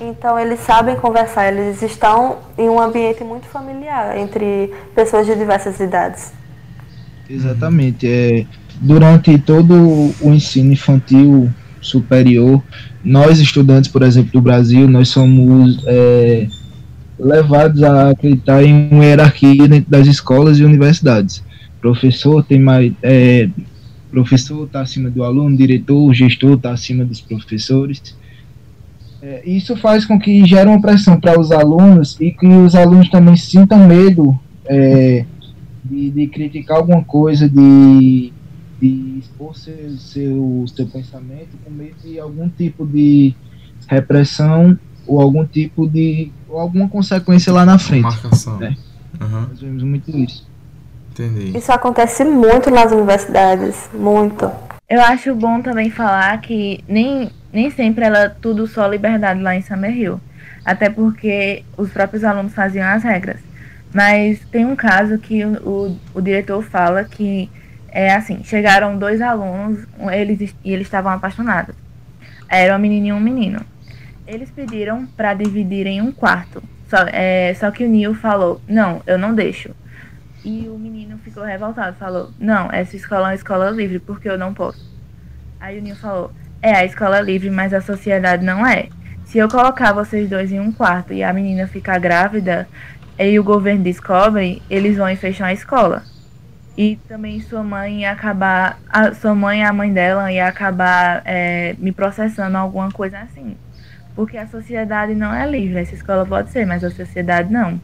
Então 0.00 0.36
eles 0.36 0.58
sabem 0.58 0.96
conversar, 0.96 1.46
eles 1.46 1.80
estão 1.80 2.38
em 2.58 2.68
um 2.68 2.80
ambiente 2.80 3.22
muito 3.22 3.46
familiar 3.46 4.18
entre 4.18 4.74
pessoas 4.96 5.26
de 5.26 5.36
diversas 5.36 5.78
idades. 5.78 6.32
Exatamente. 7.30 8.06
É, 8.08 8.46
durante 8.82 9.38
todo 9.38 10.12
o 10.20 10.34
ensino 10.34 10.72
infantil 10.72 11.48
superior, 11.80 12.62
nós 13.04 13.38
estudantes, 13.38 13.90
por 13.90 14.02
exemplo, 14.02 14.32
do 14.32 14.40
Brasil, 14.40 14.88
nós 14.88 15.08
somos 15.08 15.82
é, 15.86 16.48
levados 17.18 17.82
a 17.82 18.10
acreditar 18.10 18.62
em 18.62 18.88
uma 18.90 19.04
hierarquia 19.04 19.68
dentro 19.68 19.90
das 19.90 20.06
escolas 20.06 20.58
e 20.58 20.64
universidades. 20.64 21.42
Professor 21.80 22.44
tem 22.44 22.58
mais, 22.58 22.92
é, 23.02 23.48
professor 24.10 24.66
está 24.66 24.80
acima 24.80 25.08
do 25.08 25.22
aluno, 25.22 25.56
diretor, 25.56 26.12
gestor 26.12 26.54
está 26.54 26.72
acima 26.72 27.04
dos 27.04 27.20
professores. 27.20 28.16
É, 29.22 29.42
isso 29.46 29.76
faz 29.76 30.04
com 30.04 30.18
que 30.18 30.44
gere 30.44 30.68
uma 30.68 30.80
pressão 30.80 31.18
para 31.18 31.38
os 31.38 31.52
alunos 31.52 32.16
e 32.20 32.32
que 32.32 32.46
os 32.46 32.74
alunos 32.74 33.08
também 33.08 33.36
sintam 33.36 33.86
medo 33.86 34.38
é, 34.66 35.24
de, 35.84 36.10
de 36.10 36.26
criticar 36.26 36.78
alguma 36.78 37.04
coisa, 37.04 37.48
de 37.48 38.32
de 38.82 39.20
expor 39.20 39.54
seu, 39.56 39.90
seu, 39.96 40.64
seu 40.66 40.86
pensamento 40.88 41.56
com 41.64 41.70
medo 41.70 41.94
de 42.02 42.18
algum 42.18 42.48
tipo 42.48 42.84
de 42.84 43.32
repressão 43.86 44.76
ou 45.06 45.20
algum 45.20 45.46
tipo 45.46 45.88
de 45.88 46.32
ou 46.48 46.58
alguma 46.58 46.88
consequência 46.88 47.52
lá 47.52 47.64
na 47.64 47.78
frente. 47.78 48.02
Marcação. 48.02 48.58
Né? 48.58 48.76
Uhum. 49.20 49.46
Nós 49.48 49.60
vemos 49.60 49.82
muito 49.84 50.10
isso. 50.10 50.44
Entendi. 51.12 51.56
Isso 51.56 51.70
acontece 51.70 52.24
muito 52.24 52.70
nas 52.70 52.90
universidades, 52.90 53.88
muito. 53.94 54.50
Eu 54.88 55.00
acho 55.00 55.32
bom 55.36 55.62
também 55.62 55.88
falar 55.88 56.40
que 56.40 56.82
nem, 56.88 57.30
nem 57.52 57.70
sempre 57.70 58.04
ela 58.04 58.30
tudo 58.30 58.66
só 58.66 58.88
liberdade 58.88 59.40
lá 59.40 59.54
em 59.54 59.62
Summerhill. 59.62 60.20
Até 60.64 60.90
porque 60.90 61.64
os 61.76 61.90
próprios 61.90 62.24
alunos 62.24 62.52
faziam 62.52 62.86
as 62.86 63.04
regras. 63.04 63.40
Mas 63.94 64.40
tem 64.50 64.64
um 64.64 64.74
caso 64.74 65.18
que 65.18 65.44
o, 65.44 65.52
o, 65.68 65.98
o 66.14 66.20
diretor 66.20 66.62
fala 66.62 67.04
que 67.04 67.48
é 67.92 68.14
assim, 68.14 68.42
chegaram 68.42 68.96
dois 68.96 69.20
alunos, 69.20 69.86
eles 70.10 70.54
e 70.64 70.72
eles 70.72 70.86
estavam 70.86 71.12
apaixonados. 71.12 71.76
Era 72.48 72.72
uma 72.72 72.78
menina 72.78 73.08
e 73.08 73.12
um 73.12 73.20
menino. 73.20 73.60
Eles 74.26 74.50
pediram 74.50 75.06
para 75.06 75.34
dividirem 75.34 76.00
um 76.00 76.10
quarto. 76.10 76.62
Só, 76.88 76.96
é, 77.12 77.52
só 77.54 77.70
que 77.70 77.84
o 77.84 77.88
Neil 77.88 78.14
falou: 78.14 78.62
"Não, 78.66 79.02
eu 79.06 79.18
não 79.18 79.34
deixo". 79.34 79.74
E 80.42 80.68
o 80.68 80.78
menino 80.78 81.18
ficou 81.18 81.44
revoltado, 81.44 81.94
falou: 81.96 82.30
"Não, 82.38 82.72
essa 82.72 82.96
escola 82.96 83.26
é 83.26 83.30
uma 83.30 83.34
escola 83.34 83.70
livre, 83.70 83.98
porque 83.98 84.28
eu 84.28 84.38
não 84.38 84.54
posso". 84.54 84.90
Aí 85.60 85.78
o 85.78 85.82
Neil 85.82 85.96
falou: 85.96 86.32
"É 86.62 86.74
a 86.74 86.86
escola 86.86 87.20
livre, 87.20 87.50
mas 87.50 87.74
a 87.74 87.82
sociedade 87.82 88.42
não 88.42 88.66
é. 88.66 88.88
Se 89.26 89.36
eu 89.36 89.48
colocar 89.48 89.92
vocês 89.92 90.30
dois 90.30 90.50
em 90.50 90.60
um 90.60 90.72
quarto 90.72 91.12
e 91.12 91.22
a 91.22 91.32
menina 91.32 91.66
ficar 91.66 91.98
grávida, 91.98 92.66
e 93.18 93.38
o 93.38 93.44
governo 93.44 93.84
descobre, 93.84 94.62
eles 94.70 94.96
vão 94.96 95.14
fechar 95.14 95.46
a 95.48 95.52
escola 95.52 96.02
e 96.76 96.96
também 97.08 97.40
sua 97.40 97.62
mãe 97.62 98.00
ia 98.00 98.12
acabar, 98.12 98.80
a 98.88 99.14
sua 99.14 99.34
mãe 99.34 99.60
e 99.60 99.62
a 99.62 99.72
mãe 99.72 99.92
dela 99.92 100.32
ia 100.32 100.46
acabar 100.46 101.22
é, 101.24 101.74
me 101.78 101.92
processando 101.92 102.56
alguma 102.56 102.90
coisa 102.90 103.18
assim. 103.18 103.56
Porque 104.14 104.36
a 104.36 104.46
sociedade 104.46 105.14
não 105.14 105.34
é 105.34 105.48
livre, 105.50 105.78
essa 105.78 105.94
escola 105.94 106.24
pode 106.24 106.50
ser, 106.50 106.66
mas 106.66 106.82
a 106.82 106.90
sociedade 106.90 107.52
não. 107.52 107.80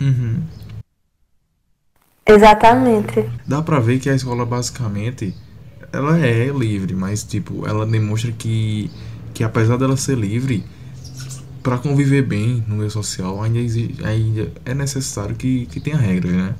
Uhum. 0.00 0.42
Exatamente. 2.26 3.28
Dá 3.46 3.60
pra 3.62 3.78
ver 3.78 3.98
que 3.98 4.08
a 4.08 4.14
escola 4.14 4.46
basicamente 4.46 5.34
ela 5.92 6.18
é 6.18 6.46
livre, 6.46 6.94
mas 6.94 7.22
tipo, 7.22 7.66
ela 7.66 7.84
demonstra 7.84 8.32
que, 8.32 8.90
que 9.34 9.44
apesar 9.44 9.76
dela 9.76 9.96
ser 9.96 10.16
livre, 10.16 10.64
para 11.62 11.78
conviver 11.78 12.22
bem 12.22 12.64
no 12.66 12.76
meio 12.76 12.90
social, 12.90 13.42
ainda, 13.42 13.58
ainda 14.06 14.52
é 14.64 14.74
necessário 14.74 15.36
que, 15.36 15.66
que 15.66 15.78
tenha 15.78 15.96
regras, 15.96 16.32
né? 16.32 16.54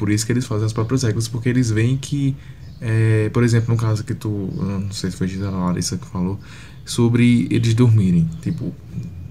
Por 0.00 0.08
isso 0.08 0.24
que 0.24 0.32
eles 0.32 0.46
fazem 0.46 0.64
as 0.64 0.72
próprias 0.72 1.02
regras, 1.02 1.28
porque 1.28 1.50
eles 1.50 1.70
veem 1.70 1.94
que, 1.94 2.34
é, 2.80 3.28
por 3.34 3.44
exemplo, 3.44 3.74
no 3.74 3.78
caso 3.78 4.02
que 4.02 4.14
tu, 4.14 4.48
não 4.56 4.90
sei 4.90 5.10
se 5.10 5.16
foi 5.18 5.28
a 5.44 5.50
Larissa 5.50 5.98
que 5.98 6.06
falou, 6.06 6.40
sobre 6.86 7.46
eles 7.50 7.74
dormirem. 7.74 8.26
Tipo, 8.40 8.74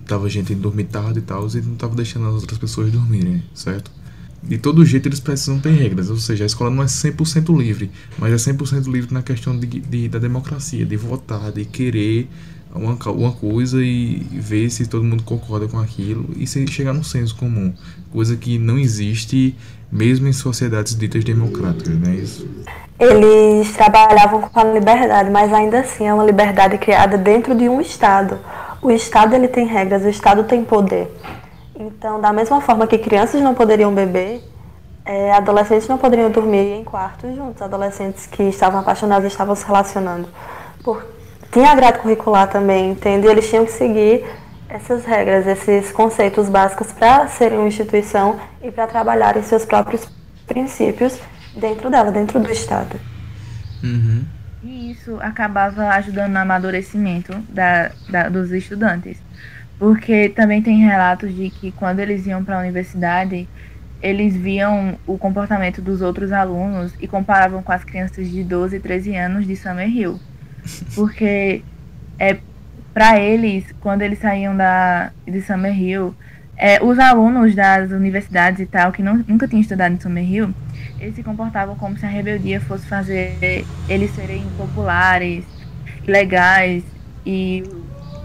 tava 0.06 0.30
gente 0.30 0.54
indo 0.54 0.62
dormir 0.62 0.84
tarde 0.84 1.18
e 1.18 1.22
tal, 1.24 1.48
e 1.48 1.62
não 1.62 1.74
tava 1.74 1.96
deixando 1.96 2.28
as 2.28 2.36
outras 2.36 2.60
pessoas 2.60 2.92
dormirem, 2.92 3.44
certo? 3.52 3.90
De 4.44 4.60
todo 4.60 4.86
jeito 4.86 5.10
eles 5.10 5.20
precisam 5.20 5.60
ter 5.60 5.72
regras, 5.72 6.12
ou 6.12 6.18
seja, 6.18 6.44
a 6.44 6.46
escola 6.46 6.70
não 6.70 6.84
é 6.84 6.86
100% 6.86 7.58
livre, 7.58 7.90
mas 8.20 8.32
é 8.32 8.54
100% 8.54 8.92
livre 8.92 9.12
na 9.12 9.24
questão 9.24 9.58
de, 9.58 9.66
de, 9.66 10.08
da 10.08 10.20
democracia, 10.20 10.86
de 10.86 10.96
votar, 10.96 11.52
de 11.52 11.66
querer 11.66 12.30
uma, 12.74 12.98
uma 13.12 13.32
coisa 13.32 13.82
e 13.82 14.20
ver 14.32 14.70
se 14.70 14.88
todo 14.88 15.04
mundo 15.04 15.24
concorda 15.24 15.68
com 15.68 15.80
aquilo 15.80 16.30
e 16.38 16.46
se 16.46 16.66
chegar 16.68 16.94
no 16.94 17.04
senso 17.04 17.36
comum, 17.36 17.74
coisa 18.12 18.36
que 18.36 18.58
não 18.58 18.78
existe 18.78 19.58
mesmo 19.92 20.28
em 20.28 20.34
sociedades 20.34 20.96
ditas 20.96 21.24
democráticas, 21.24 21.98
não 21.98 22.12
é 22.12 22.16
isso? 22.16 22.48
Eles 23.00 23.72
trabalhavam 23.72 24.42
com 24.42 24.60
a 24.60 24.64
liberdade, 24.66 25.30
mas 25.32 25.52
ainda 25.54 25.80
assim 25.80 26.06
é 26.06 26.14
uma 26.14 26.24
liberdade 26.24 26.78
criada 26.78 27.18
dentro 27.18 27.56
de 27.56 27.68
um 27.68 27.80
Estado. 27.82 28.38
O 28.82 28.92
Estado 28.92 29.36
ele 29.36 29.48
tem 29.48 29.66
regras, 29.66 30.04
o 30.04 30.10
Estado 30.10 30.44
tem 30.44 30.64
poder. 30.64 31.10
Então, 31.76 32.20
da 32.20 32.34
mesma 32.34 32.60
forma 32.60 32.86
que 32.86 32.98
crianças 32.98 33.42
não 33.42 33.56
poderiam 33.56 33.94
beber, 33.94 34.44
é, 35.06 35.32
adolescentes 35.32 35.88
não 35.88 35.98
poderiam 35.98 36.30
dormir 36.30 36.74
em 36.74 36.84
quartos 36.84 37.34
juntos. 37.36 37.62
Adolescentes 37.62 38.28
que 38.28 38.44
estavam 38.44 38.82
apaixonados 38.82 39.32
estavam 39.32 39.56
se 39.56 39.66
relacionando. 39.66 40.28
Por, 40.84 41.04
tinha 41.52 41.72
a 41.72 41.76
grade 41.76 42.00
curricular 42.00 42.50
também, 42.50 42.92
entende? 42.92 43.28
E 43.28 43.30
eles 43.30 43.50
tinham 43.50 43.66
que 43.66 43.72
seguir 43.72 44.24
essas 44.70 45.04
regras, 45.04 45.48
esses 45.48 45.92
conceitos 45.92 46.48
básicos 46.48 46.92
para 46.92 47.28
serem 47.28 47.58
uma 47.58 47.68
instituição 47.68 48.40
e 48.62 48.72
para 48.72 48.86
trabalharem 48.86 49.42
seus 49.42 49.66
próprios 49.66 50.08
princípios 50.46 51.20
dentro 51.56 51.90
dela, 51.90 52.12
dentro 52.12 52.40
do 52.40 52.52
Estado. 52.52 53.00
Uhum. 53.84 54.26
E 54.64 54.92
isso 54.92 55.18
acabava 55.22 55.88
ajudando 55.90 56.32
no 56.32 56.40
amadurecimento 56.40 57.34
da, 57.50 57.92
da, 58.10 58.30
dos 58.30 58.52
estudantes. 58.52 59.18
Porque 59.80 60.30
também 60.30 60.62
tem 60.62 60.78
relatos 60.80 61.34
de 61.34 61.50
que 61.50 61.72
quando 61.72 62.00
eles 62.00 62.28
iam 62.28 62.44
para 62.44 62.58
a 62.58 62.62
universidade, 62.62 63.48
eles 64.02 64.36
viam 64.36 65.00
o 65.08 65.18
comportamento 65.18 65.82
dos 65.82 66.02
outros 66.02 66.32
alunos 66.32 66.94
e 67.00 67.08
comparavam 67.08 67.64
com 67.64 67.72
as 67.72 67.84
crianças 67.84 68.30
de 68.30 68.44
12 68.44 68.76
e 68.76 68.80
13 68.80 69.16
anos 69.16 69.48
de 69.48 69.56
Summerhill. 69.56 70.20
Porque 70.96 71.62
é, 72.18 72.38
para 72.94 73.20
eles, 73.20 73.66
quando 73.80 74.02
eles 74.02 74.20
saíam 74.20 74.56
da, 74.56 75.12
de 75.26 75.42
Summerhill, 75.42 76.14
é, 76.58 76.84
os 76.84 77.00
alunos 77.00 77.56
das 77.56 77.92
universidades 77.92 78.60
e 78.60 78.66
tal, 78.66 78.92
que 78.92 79.02
não, 79.02 79.24
nunca 79.28 79.48
tinham 79.48 79.62
estudado 79.62 79.94
em 79.94 80.00
Summerhill, 80.00 80.54
eles 81.00 81.16
se 81.16 81.24
comportavam 81.24 81.76
como 81.76 81.98
se 81.98 82.06
a 82.06 82.10
rebeldia 82.10 82.60
fosse 82.60 82.86
fazer 82.86 83.66
eles 83.88 84.14
serem 84.14 84.46
populares, 84.58 85.46
legais 86.06 86.84
e 87.26 87.64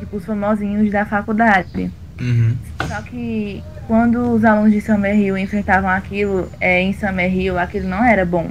tipo 0.00 0.16
os 0.16 0.24
famosinhos 0.24 0.90
da 0.90 1.06
faculdade. 1.06 1.90
Uhum. 2.20 2.56
Só 2.88 3.02
que 3.02 3.62
quando 3.86 4.34
os 4.34 4.44
alunos 4.44 4.72
de 4.72 4.80
Summerhill 4.80 5.38
enfrentavam 5.38 5.90
aquilo 5.90 6.50
é, 6.60 6.80
em 6.80 6.92
Summerhill, 6.92 7.58
aquilo 7.58 7.88
não 7.88 8.04
era 8.04 8.24
bom. 8.24 8.50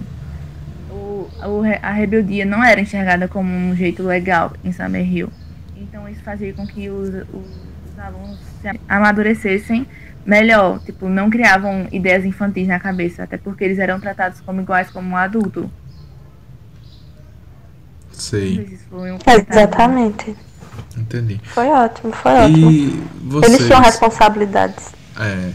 A 1.81 1.91
rebeldia 1.91 2.45
não 2.45 2.63
era 2.63 2.79
enxergada 2.79 3.27
como 3.27 3.49
um 3.49 3.75
jeito 3.75 4.03
legal 4.03 4.53
em 4.63 4.71
Summerhill. 4.71 5.29
Então 5.75 6.07
isso 6.07 6.21
fazia 6.23 6.53
com 6.53 6.65
que 6.65 6.89
os, 6.89 7.09
os, 7.09 7.45
os 7.91 7.99
alunos 7.99 8.39
se 8.61 8.79
amadurecessem 8.87 9.85
melhor, 10.25 10.79
tipo, 10.79 11.09
não 11.09 11.29
criavam 11.29 11.87
ideias 11.91 12.23
infantis 12.23 12.67
na 12.67 12.79
cabeça, 12.79 13.23
até 13.23 13.37
porque 13.37 13.63
eles 13.63 13.77
eram 13.79 13.99
tratados 13.99 14.39
como 14.41 14.61
iguais 14.61 14.89
como 14.89 15.09
um 15.09 15.17
adulto. 15.17 15.69
Sei. 18.11 18.79
Um 18.91 19.17
Exatamente. 19.51 20.35
Entendi. 20.97 21.41
Foi 21.43 21.67
ótimo, 21.67 22.13
foi 22.13 22.31
ótimo. 22.31 22.71
E 22.71 23.03
vocês, 23.23 23.53
Eles 23.53 23.67
tinham 23.67 23.81
responsabilidades. 23.81 24.91
é, 25.19 25.51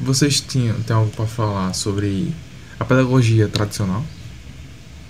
vocês 0.00 0.40
tinham 0.40 0.80
tem 0.82 0.96
algo 0.96 1.10
para 1.10 1.26
falar 1.26 1.72
sobre 1.72 2.34
a 2.78 2.84
pedagogia 2.84 3.48
tradicional? 3.48 4.02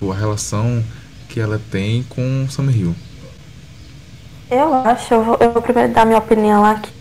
A 0.01 0.13
relação 0.13 0.83
que 1.29 1.39
ela 1.39 1.59
tem 1.71 2.03
com 2.03 2.47
Summerhill? 2.49 2.95
Eu 4.51 4.73
acho, 4.73 5.13
eu 5.13 5.23
vou, 5.23 5.37
eu 5.39 5.51
vou 5.51 5.61
primeiro 5.61 5.93
dar 5.93 6.05
minha 6.05 6.19
opinião 6.19 6.63
aqui. 6.63 6.91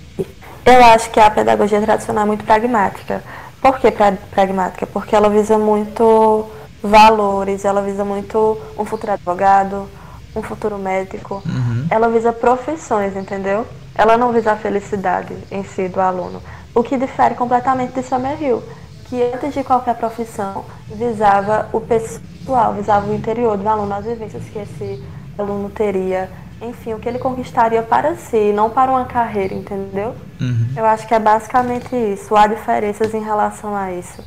Eu 0.65 0.85
acho 0.85 1.11
que 1.11 1.19
a 1.19 1.31
pedagogia 1.31 1.81
tradicional 1.81 2.25
é 2.25 2.27
muito 2.27 2.45
pragmática. 2.45 3.23
Por 3.61 3.79
que 3.79 3.91
pra, 3.91 4.13
pragmática? 4.31 4.87
Porque 4.87 5.15
ela 5.15 5.29
visa 5.29 5.59
muito 5.59 6.49
valores, 6.83 7.65
ela 7.65 7.83
visa 7.83 8.05
muito 8.05 8.59
um 8.79 8.85
futuro 8.85 9.13
advogado, 9.13 9.89
um 10.35 10.43
futuro 10.43 10.79
médico. 10.79 11.43
Uhum. 11.45 11.87
Ela 11.91 12.09
visa 12.09 12.33
profissões, 12.33 13.17
entendeu? 13.17 13.67
Ela 13.95 14.17
não 14.17 14.33
visa 14.33 14.53
a 14.53 14.57
felicidade 14.57 15.37
em 15.51 15.63
si 15.63 15.89
do 15.89 16.01
aluno. 16.01 16.43
O 16.75 16.83
que 16.83 16.97
difere 16.97 17.35
completamente 17.35 17.93
de 17.93 18.03
Summerhill, 18.03 18.63
que 19.13 19.23
antes 19.23 19.53
de 19.53 19.63
qualquer 19.63 19.95
profissão 19.97 20.65
visava 20.89 21.69
o 21.71 21.83
pessoal, 21.83 22.73
visava 22.73 23.11
o 23.11 23.15
interior 23.15 23.59
do 23.59 23.69
aluno, 23.69 23.93
as 23.93 24.07
vivências 24.07 24.43
que 24.51 24.59
esse 24.59 25.03
aluno 25.37 25.69
teria, 25.69 26.31
enfim, 26.63 26.95
o 26.95 26.99
que 26.99 27.11
ele 27.11 27.19
conquistaria 27.19 27.83
para 27.83 28.17
si, 28.17 28.55
não 28.55 28.71
para 28.71 28.91
uma 28.91 29.05
carreira, 29.05 29.53
entendeu? 29.53 30.15
Uhum. 30.41 30.67
Eu 30.75 30.87
acho 30.87 31.07
que 31.07 31.13
é 31.13 31.21
basicamente 31.21 31.95
isso. 31.95 32.35
Há 32.35 32.47
diferenças 32.47 33.13
em 33.13 33.23
relação 33.23 33.77
a 33.77 33.93
isso. 33.93 34.25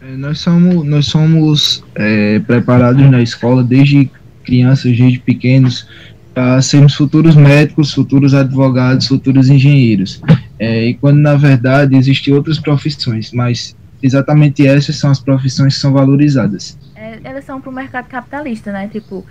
É, 0.00 0.16
Nós 0.16 0.38
somos, 0.40 0.82
nós 0.86 1.04
somos 1.04 1.84
é, 1.94 2.38
preparados 2.38 3.02
na 3.10 3.20
escola 3.20 3.62
desde 3.62 4.10
crianças, 4.42 4.96
desde 4.96 5.18
pequenos, 5.18 5.86
para 6.32 6.62
sermos 6.62 6.94
futuros 6.94 7.36
médicos, 7.36 7.92
futuros 7.92 8.32
advogados, 8.32 9.08
futuros 9.08 9.50
engenheiros. 9.50 10.22
É, 10.58 10.86
e 10.86 10.94
quando 10.94 11.18
na 11.18 11.34
verdade 11.34 11.94
existem 11.96 12.32
outras 12.32 12.58
profissões, 12.58 13.30
mas 13.32 13.76
exatamente 14.02 14.66
essas 14.66 14.96
são 14.96 15.10
as 15.10 15.20
profissões 15.20 15.74
que 15.74 15.80
são 15.80 15.92
valorizadas. 15.92 16.78
É, 16.94 17.18
elas 17.24 17.44
são 17.44 17.60
para 17.60 17.70
o 17.70 17.72
mercado 17.72 18.06
capitalista, 18.08 18.72
né? 18.72 18.88
Tipo, 18.88 19.24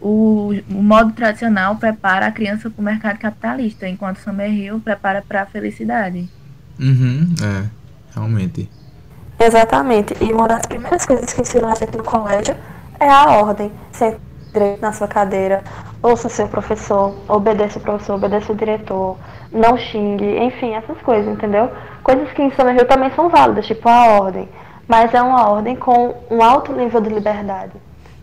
o, 0.00 0.52
o 0.70 0.82
modo 0.82 1.12
tradicional 1.12 1.76
prepara 1.76 2.26
a 2.26 2.32
criança 2.32 2.70
para 2.70 2.80
o 2.80 2.84
mercado 2.84 3.18
capitalista, 3.18 3.88
enquanto 3.88 4.18
Summerhill 4.18 4.80
prepara 4.80 5.22
para 5.26 5.42
a 5.42 5.46
felicidade. 5.46 6.28
Uhum, 6.78 7.34
é, 7.42 7.64
realmente. 8.14 8.68
Exatamente. 9.38 10.14
E 10.20 10.32
uma 10.32 10.48
das 10.48 10.66
primeiras 10.66 11.04
coisas 11.04 11.32
que 11.32 11.40
ensinam 11.40 11.70
a 11.70 11.74
gente 11.74 11.96
no 11.96 12.04
colégio 12.04 12.54
é 12.98 13.08
a 13.08 13.30
ordem. 13.30 13.70
Sente 13.92 14.18
direito 14.52 14.80
na 14.80 14.92
sua 14.92 15.08
cadeira, 15.08 15.62
ouça 16.06 16.28
seu 16.28 16.46
professor, 16.48 17.14
obedeça 17.28 17.78
o 17.78 17.82
professor, 17.82 18.14
obedeça 18.14 18.52
o 18.52 18.56
diretor, 18.56 19.16
não 19.52 19.76
xingue, 19.76 20.38
enfim, 20.44 20.74
essas 20.74 20.98
coisas, 21.02 21.26
entendeu? 21.32 21.70
Coisas 22.02 22.30
que 22.32 22.42
em 22.42 22.50
Summerhill 22.52 22.86
também 22.86 23.10
são 23.14 23.28
válidas, 23.28 23.66
tipo 23.66 23.88
a 23.88 24.20
ordem. 24.20 24.48
Mas 24.88 25.12
é 25.12 25.20
uma 25.20 25.48
ordem 25.50 25.74
com 25.74 26.14
um 26.30 26.42
alto 26.42 26.72
nível 26.72 27.00
de 27.00 27.08
liberdade. 27.10 27.72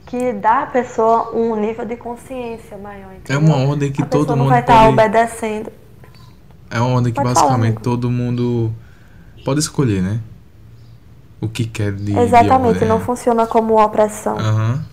Que 0.05 0.31
dá 0.31 0.61
à 0.63 0.65
pessoa 0.67 1.31
um 1.35 1.55
nível 1.55 1.85
de 1.85 1.97
consciência 1.97 2.77
maior. 2.77 3.11
É 3.11 3.15
Entendeu? 3.17 3.41
uma 3.41 3.67
ordem 3.69 3.91
que 3.91 4.01
a 4.01 4.05
todo 4.05 4.21
pessoa 4.21 4.35
não 4.37 4.43
mundo 4.45 4.51
vai 4.53 4.61
estar 4.61 4.77
pode. 4.83 4.93
obedecendo. 4.93 5.71
É 6.69 6.79
uma 6.79 6.95
ordem 6.95 7.11
que 7.11 7.21
Pode 7.21 7.33
falar, 7.33 7.45
basicamente 7.47 7.67
amigo. 7.77 7.81
todo 7.81 8.09
mundo 8.09 8.71
pode 9.43 9.59
escolher, 9.59 10.01
né? 10.01 10.19
O 11.41 11.49
que 11.49 11.65
quer 11.65 11.91
de. 11.91 12.17
Exatamente, 12.17 12.79
de 12.79 12.85
não 12.85 12.93
ordem. 12.95 13.05
funciona 13.05 13.45
como 13.45 13.83
opressão. 13.83 14.37
Aham. 14.37 14.85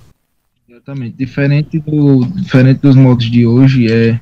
Exatamente. 0.71 1.17
Diferente, 1.17 1.81
do, 1.81 2.25
diferente 2.27 2.79
dos 2.79 2.95
modos 2.95 3.29
de 3.29 3.45
hoje, 3.45 3.93
é 3.93 4.21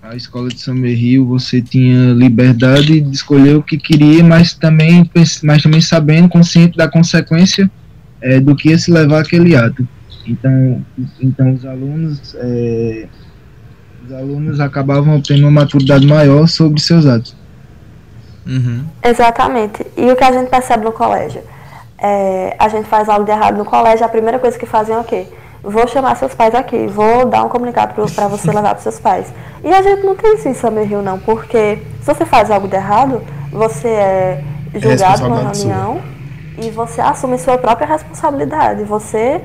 a 0.00 0.14
escola 0.14 0.48
de 0.48 0.60
Summerhill, 0.60 1.26
você 1.26 1.60
tinha 1.60 2.12
liberdade 2.12 3.00
de 3.00 3.10
escolher 3.10 3.56
o 3.56 3.62
que 3.62 3.76
queria, 3.76 4.22
mas 4.22 4.54
também, 4.54 5.10
mas 5.42 5.62
também 5.62 5.80
sabendo, 5.80 6.28
consciente 6.28 6.76
da 6.76 6.88
consequência 6.88 7.68
é, 8.20 8.38
do 8.38 8.54
que 8.54 8.68
ia 8.68 8.78
se 8.78 8.92
levar 8.92 9.20
aquele 9.20 9.56
ato. 9.56 9.86
Então, 10.24 10.86
então 11.20 11.52
os 11.52 11.66
alunos 11.66 12.36
é, 12.38 13.08
os 14.06 14.12
alunos 14.12 14.60
acabavam 14.60 15.16
obtendo 15.16 15.42
uma 15.42 15.62
maturidade 15.62 16.06
maior 16.06 16.46
sobre 16.46 16.80
seus 16.80 17.04
atos. 17.04 17.36
Uhum. 18.46 18.84
Exatamente. 19.02 19.84
E 19.96 20.08
o 20.08 20.14
que 20.14 20.22
a 20.22 20.30
gente 20.30 20.48
percebe 20.48 20.84
no 20.84 20.92
colégio? 20.92 21.42
É, 22.04 22.56
a 22.58 22.68
gente 22.68 22.88
faz 22.88 23.08
algo 23.08 23.24
de 23.24 23.30
errado 23.30 23.56
no 23.56 23.64
colégio, 23.64 24.04
a 24.04 24.08
primeira 24.08 24.38
coisa 24.38 24.58
que 24.58 24.66
fazem 24.66 24.94
é 24.94 24.98
o 24.98 25.04
quê? 25.04 25.26
Vou 25.62 25.86
chamar 25.86 26.16
seus 26.16 26.34
pais 26.34 26.52
aqui, 26.54 26.88
vou 26.88 27.24
dar 27.26 27.44
um 27.44 27.48
comunicado 27.48 27.94
para 27.94 28.26
você 28.26 28.48
levar 28.48 28.70
para 28.74 28.80
seus 28.82 28.98
pais. 28.98 29.32
E 29.62 29.72
a 29.72 29.80
gente 29.80 30.04
não 30.04 30.16
tem 30.16 30.34
isso 30.34 30.48
em 30.48 30.54
Summerhill, 30.54 31.00
não, 31.02 31.20
porque 31.20 31.80
se 32.00 32.06
você 32.06 32.24
faz 32.24 32.50
algo 32.50 32.66
de 32.66 32.74
errado, 32.74 33.22
você 33.52 33.86
é 33.88 34.44
julgado 34.74 35.18
sua. 35.18 35.36
reunião 35.36 36.00
e 36.58 36.70
você 36.70 37.00
assume 37.00 37.38
sua 37.38 37.56
própria 37.56 37.86
responsabilidade. 37.86 38.82
Você 38.82 39.40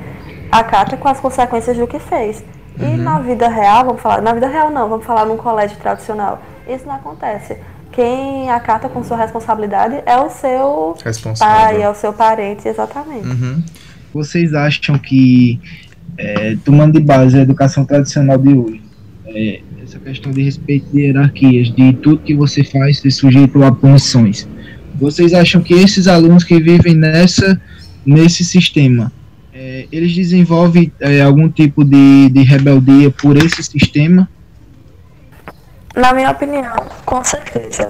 acata 0.52 0.98
com 0.98 1.08
as 1.08 1.20
consequências 1.20 1.78
do 1.78 1.86
que 1.86 2.00
fez. 2.00 2.44
E 2.80 2.84
Uhum. 2.84 2.98
na 2.98 3.20
vida 3.20 3.48
real, 3.48 3.86
vamos 3.86 4.02
falar, 4.02 4.22
na 4.22 4.34
vida 4.34 4.48
real 4.48 4.72
não, 4.72 4.90
vamos 4.90 5.06
falar 5.06 5.26
num 5.26 5.38
colégio 5.38 5.78
tradicional. 5.78 6.40
Isso 6.68 6.88
não 6.88 6.96
acontece. 6.96 7.58
Quem 7.98 8.48
acata 8.52 8.88
com 8.88 9.04
sua 9.04 9.18
responsabilidade 9.18 10.04
é 10.06 10.16
o 10.18 10.30
seu 10.30 10.96
Responsável. 11.04 11.56
pai, 11.56 11.82
é 11.82 11.90
o 11.90 11.96
seu 11.96 12.14
parente, 12.14 12.68
exatamente. 12.68 13.28
Uhum. 13.28 13.64
Vocês 14.14 14.54
acham 14.54 15.00
que, 15.00 15.60
é, 16.16 16.56
tomando 16.64 16.94
de 16.94 17.04
base 17.04 17.36
a 17.40 17.42
educação 17.42 17.84
tradicional 17.84 18.38
de 18.38 18.54
hoje, 18.54 18.84
é, 19.26 19.62
essa 19.84 19.98
questão 19.98 20.32
de 20.32 20.44
respeito 20.44 20.86
de 20.92 21.06
hierarquias, 21.06 21.74
de 21.74 21.92
tudo 21.94 22.20
que 22.20 22.36
você 22.36 22.64
faz 22.64 23.00
ser 23.00 23.10
sujeito 23.10 23.64
a 23.64 23.72
punições, 23.72 24.48
vocês 24.94 25.34
acham 25.34 25.60
que 25.60 25.74
esses 25.74 26.08
alunos 26.08 26.44
que 26.44 26.60
vivem 26.60 26.94
nessa, 26.94 27.60
nesse 28.06 28.46
sistema, 28.46 29.12
é, 29.52 29.88
eles 29.92 30.14
desenvolvem 30.14 30.94
é, 31.00 31.22
algum 31.22 31.50
tipo 31.50 31.84
de, 31.84 32.30
de 32.30 32.44
rebeldia 32.44 33.10
por 33.10 33.36
esse 33.38 33.64
sistema? 33.64 34.30
Na 35.98 36.14
minha 36.14 36.30
opinião, 36.30 36.76
com 37.08 37.24
certeza. 37.24 37.88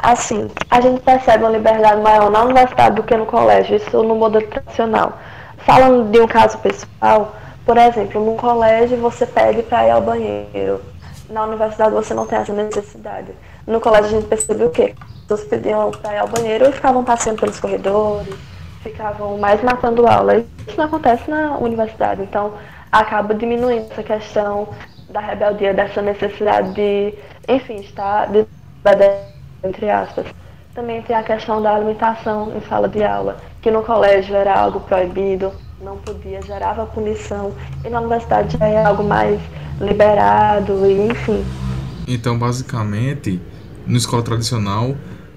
Assim, 0.00 0.48
a 0.70 0.80
gente 0.80 1.00
percebe 1.00 1.42
uma 1.42 1.50
liberdade 1.50 2.00
maior 2.00 2.30
na 2.30 2.42
universidade 2.44 2.94
do 2.94 3.02
que 3.02 3.16
no 3.16 3.26
colégio, 3.26 3.74
isso 3.74 4.00
no 4.04 4.14
modelo 4.14 4.46
tradicional. 4.46 5.18
Falando 5.66 6.08
de 6.08 6.20
um 6.20 6.28
caso 6.28 6.56
pessoal, 6.58 7.34
por 7.66 7.76
exemplo, 7.76 8.24
no 8.24 8.36
colégio 8.36 8.96
você 8.98 9.26
pede 9.26 9.64
para 9.64 9.88
ir 9.88 9.90
ao 9.90 10.00
banheiro. 10.00 10.80
Na 11.28 11.42
universidade 11.46 11.90
você 11.90 12.14
não 12.14 12.28
tem 12.28 12.38
essa 12.38 12.52
necessidade. 12.52 13.32
No 13.66 13.80
colégio 13.80 14.06
a 14.06 14.20
gente 14.20 14.28
percebeu 14.28 14.68
o 14.68 14.70
quê? 14.70 14.94
As 15.00 15.20
pessoas 15.22 15.48
pediam 15.48 15.90
para 15.90 16.14
ir 16.14 16.18
ao 16.18 16.28
banheiro 16.28 16.68
e 16.68 16.72
ficavam 16.72 17.02
passeando 17.02 17.40
pelos 17.40 17.58
corredores, 17.58 18.36
ficavam 18.84 19.36
mais 19.36 19.60
matando 19.64 20.06
aula. 20.06 20.36
Isso 20.36 20.76
não 20.76 20.84
acontece 20.84 21.28
na 21.28 21.58
universidade, 21.58 22.22
então 22.22 22.52
acaba 22.92 23.34
diminuindo 23.34 23.90
essa 23.90 24.04
questão 24.04 24.68
da 25.08 25.20
rebeldia, 25.20 25.74
dessa 25.74 26.02
necessidade 26.02 26.72
de, 26.72 27.14
enfim, 27.48 27.76
de, 28.30 28.46
entre 29.64 29.90
aspas. 29.90 30.26
Também 30.74 31.02
tem 31.02 31.16
a 31.16 31.22
questão 31.22 31.60
da 31.60 31.74
alimentação 31.74 32.56
em 32.56 32.60
sala 32.68 32.88
de 32.88 33.02
aula, 33.02 33.38
que 33.60 33.70
no 33.70 33.82
colégio 33.82 34.36
era 34.36 34.54
algo 34.56 34.80
proibido, 34.80 35.52
não 35.80 35.96
podia, 35.96 36.40
gerava 36.42 36.86
punição, 36.86 37.52
e 37.84 37.88
na 37.88 38.00
universidade 38.00 38.56
já 38.56 38.66
é 38.66 38.84
algo 38.84 39.02
mais 39.02 39.40
liberado, 39.80 40.86
e 40.86 41.08
enfim. 41.08 41.44
Então, 42.06 42.38
basicamente, 42.38 43.40
na 43.86 43.96
escola 43.96 44.22
tradicional, 44.22 44.94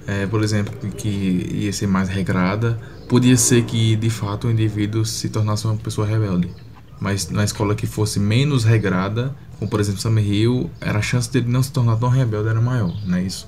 é, 0.08 0.28
por 0.28 0.44
exemplo, 0.44 0.76
que 0.92 1.50
ia 1.54 1.74
ser 1.74 1.88
mais 1.88 2.10
regrada, 2.10 2.78
podia 3.08 3.38
ser 3.38 3.64
que 3.64 3.96
de 3.96 4.10
fato 4.10 4.48
o 4.48 4.52
indivíduo 4.52 5.06
se 5.06 5.30
tornasse 5.30 5.66
uma 5.66 5.76
pessoa 5.76 6.06
rebelde. 6.06 6.50
Mas 7.00 7.30
na 7.30 7.44
escola 7.44 7.74
que 7.74 7.88
fosse 7.88 8.20
menos 8.20 8.64
regrada, 8.64 9.36
como 9.62 9.70
por 9.70 9.80
exemplo 9.80 10.02
Summer 10.02 10.26
Hill, 10.26 10.72
era 10.82 10.98
a 10.98 11.02
chance 11.04 11.32
dele 11.32 11.46
não 11.48 11.62
se 11.62 11.72
tornar 11.72 11.96
tão 11.96 12.10
rebelde 12.10 12.50
era 12.50 12.60
maior, 12.60 12.92
não 13.06 13.16
é 13.16 13.22
isso? 13.22 13.48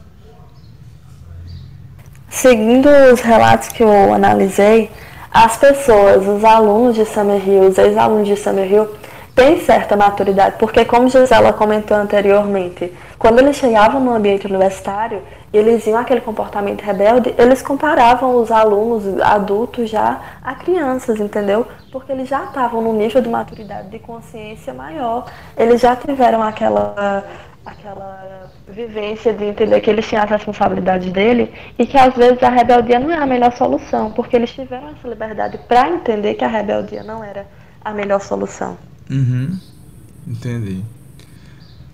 Seguindo 2.30 2.88
os 3.12 3.20
relatos 3.20 3.70
que 3.70 3.82
eu 3.82 4.14
analisei, 4.14 4.92
as 5.32 5.58
pessoas, 5.58 6.28
os 6.28 6.44
alunos 6.44 6.96
de 6.96 7.04
Summer 7.04 7.42
Hill, 7.44 7.64
os 7.64 7.80
ex-alunos 7.80 8.28
de 8.28 8.38
Summer 8.38 8.72
Hill, 8.72 8.88
têm 9.34 9.60
certa 9.62 9.98
maturidade, 9.98 10.58
porque 10.60 10.86
como 10.86 11.10
Gisela 11.10 11.52
comentou 11.52 11.98
anteriormente, 11.98 12.94
quando 13.18 13.40
eles 13.40 13.56
chegavam 13.56 14.00
no 14.00 14.14
ambiente 14.14 14.46
universitário, 14.46 15.24
eles 15.54 15.86
iam 15.86 16.00
aquele 16.00 16.22
comportamento 16.22 16.82
rebelde, 16.82 17.34
eles 17.38 17.62
comparavam 17.62 18.42
os 18.42 18.52
alunos 18.52 19.22
adultos 19.22 19.90
já 19.90 20.20
a 20.44 20.56
crianças, 20.56 21.20
entendeu? 21.20 21.68
Porque 21.92 22.12
eles 22.12 22.28
já 22.28 22.46
estavam 22.46 22.82
no 22.82 22.92
nível 22.92 23.22
de 23.22 23.30
maturidade, 23.30 23.90
de 23.90 24.00
consciência 24.00 24.74
maior. 24.74 25.32
Eles 25.56 25.80
já 25.80 25.96
tiveram 25.96 26.42
aquela 26.42 27.24
aquela 27.66 28.50
vivência 28.68 29.32
de 29.34 29.46
entender 29.46 29.80
que 29.80 29.90
eles 29.90 30.06
tinham 30.08 30.24
as 30.24 30.30
responsabilidades 30.30 31.12
dele 31.14 31.54
e 31.78 31.86
que 31.86 31.98
às 31.98 32.14
vezes 32.14 32.42
a 32.44 32.50
rebeldia 32.50 33.00
não 33.00 33.12
é 33.12 33.18
a 33.18 33.26
melhor 33.26 33.56
solução, 33.56 34.12
porque 34.12 34.36
eles 34.36 34.52
tiveram 34.52 34.90
essa 34.90 35.08
liberdade 35.08 35.58
para 35.68 35.90
entender 35.90 36.34
que 36.34 36.44
a 36.44 36.48
rebeldia 36.48 37.04
não 37.04 37.24
era 37.24 37.46
a 37.84 37.94
melhor 37.94 38.20
solução. 38.20 38.78
Uhum. 39.10 39.58
Entendi. 40.28 40.84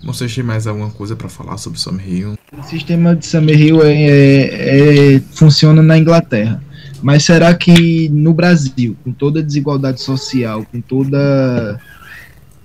Vocês 0.04 0.34
têm 0.34 0.44
mais 0.44 0.66
alguma 0.66 0.90
coisa 0.90 1.16
para 1.16 1.28
falar 1.28 1.58
sobre 1.58 1.80
Summerhill? 1.80 2.38
O 2.58 2.64
sistema 2.64 3.16
de 3.16 3.26
Summerhill 3.26 3.84
é, 3.84 3.94
é, 3.94 5.16
é, 5.16 5.20
funciona 5.34 5.82
na 5.82 5.98
Inglaterra. 5.98 6.64
Mas 7.02 7.24
será 7.24 7.54
que 7.54 8.10
no 8.10 8.34
Brasil, 8.34 8.96
com 9.04 9.12
toda 9.12 9.40
a 9.40 9.44
desigualdade 9.44 10.02
social, 10.02 10.66
com 10.70 10.82
toda, 10.82 11.80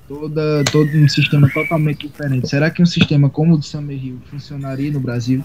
toda 0.09 0.65
todo 0.65 0.89
um 0.97 1.09
sistema 1.09 1.49
totalmente 1.53 2.07
diferente, 2.09 2.49
será 2.49 2.71
que 2.71 2.83
um 2.83 2.87
sistema 2.87 3.29
como 3.29 3.55
o 3.55 3.59
de 3.59 3.67
Summerhill 3.67 4.19
funcionaria 4.31 4.91
no 4.91 5.01
Brasil? 5.01 5.45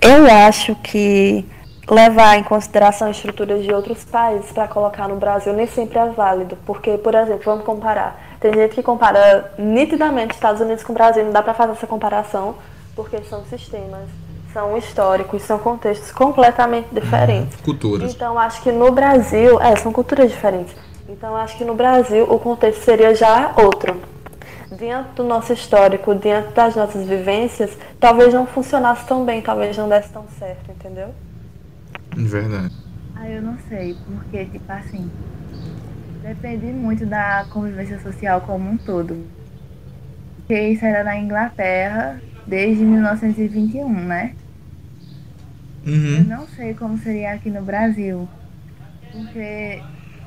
Eu 0.00 0.30
acho 0.30 0.74
que 0.76 1.44
levar 1.90 2.38
em 2.38 2.42
consideração 2.42 3.10
estruturas 3.10 3.62
de 3.64 3.72
outros 3.72 4.04
países 4.04 4.50
para 4.52 4.68
colocar 4.68 5.08
no 5.08 5.16
Brasil 5.16 5.52
nem 5.52 5.66
sempre 5.66 5.98
é 5.98 6.08
válido, 6.10 6.56
porque, 6.64 6.96
por 6.96 7.14
exemplo, 7.14 7.42
vamos 7.44 7.64
comparar 7.64 8.29
tem 8.40 8.54
gente 8.54 8.74
que 8.74 8.82
compara 8.82 9.52
nitidamente 9.58 10.34
Estados 10.34 10.60
Unidos 10.60 10.82
com 10.82 10.92
o 10.92 10.94
Brasil, 10.94 11.22
não 11.24 11.30
dá 11.30 11.42
para 11.42 11.52
fazer 11.52 11.72
essa 11.72 11.86
comparação, 11.86 12.56
porque 12.96 13.18
são 13.24 13.44
sistemas, 13.44 14.08
são 14.52 14.76
históricos, 14.78 15.42
são 15.42 15.58
contextos 15.58 16.10
completamente 16.10 16.88
diferentes. 16.90 17.54
Uhum. 17.58 17.64
Culturas. 17.64 18.14
Então 18.14 18.38
acho 18.38 18.62
que 18.62 18.72
no 18.72 18.90
Brasil, 18.90 19.60
é, 19.60 19.76
são 19.76 19.92
culturas 19.92 20.30
diferentes. 20.30 20.74
Então 21.08 21.36
acho 21.36 21.58
que 21.58 21.64
no 21.64 21.74
Brasil 21.74 22.24
o 22.24 22.38
contexto 22.38 22.82
seria 22.82 23.14
já 23.14 23.52
outro. 23.56 24.00
Diante 24.72 25.10
do 25.16 25.24
nosso 25.24 25.52
histórico, 25.52 26.14
diante 26.14 26.52
das 26.54 26.74
nossas 26.76 27.06
vivências, 27.06 27.76
talvez 27.98 28.32
não 28.32 28.46
funcionasse 28.46 29.04
tão 29.04 29.24
bem, 29.24 29.42
talvez 29.42 29.76
não 29.76 29.88
desse 29.88 30.08
tão 30.10 30.24
certo, 30.38 30.70
entendeu? 30.70 31.08
Verdade. 32.16 32.72
Ah, 33.16 33.28
eu 33.28 33.42
não 33.42 33.58
sei, 33.68 33.96
porque, 34.06 34.46
tipo 34.46 34.72
assim, 34.72 35.10
Depende 36.22 36.66
muito 36.66 37.06
da 37.06 37.46
convivência 37.50 37.98
social 38.00 38.40
como 38.42 38.70
um 38.70 38.76
todo. 38.76 39.26
Porque 40.36 40.60
isso 40.68 40.84
era 40.84 41.02
na 41.02 41.16
Inglaterra 41.16 42.20
desde 42.46 42.84
1921, 42.84 43.88
né? 43.88 44.34
Uhum. 45.86 46.18
Eu 46.18 46.24
não 46.24 46.46
sei 46.48 46.74
como 46.74 46.98
seria 46.98 47.32
aqui 47.32 47.50
no 47.50 47.62
Brasil. 47.62 48.28
Porque 49.12 49.82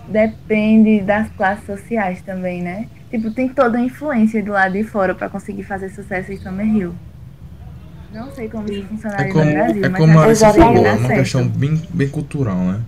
depende 0.08 1.02
das 1.02 1.30
classes 1.32 1.66
sociais 1.66 2.22
também, 2.22 2.62
né? 2.62 2.88
Tipo, 3.10 3.32
tem 3.32 3.48
toda 3.48 3.78
a 3.78 3.82
influência 3.82 4.44
do 4.44 4.52
lado 4.52 4.74
de 4.74 4.84
fora 4.84 5.14
para 5.14 5.30
conseguir 5.30 5.64
fazer 5.64 5.90
sucesso 5.90 6.32
em 6.32 6.38
Summerhill. 6.38 6.96
Não 8.12 8.32
sei 8.32 8.48
como 8.48 8.72
isso 8.72 8.88
funcionaria 8.88 9.28
é 9.28 9.32
como, 9.32 9.46
no 9.46 9.52
Brasil, 9.52 9.86
é 9.86 9.90
mas 9.90 10.02
como 10.02 10.20
a 10.20 10.36
falou, 10.36 10.86
é 10.86 10.94
uma 10.94 11.10
questão 11.10 11.48
bem, 11.48 11.82
bem 11.94 12.10
cultural, 12.10 12.58
né? 12.58 12.82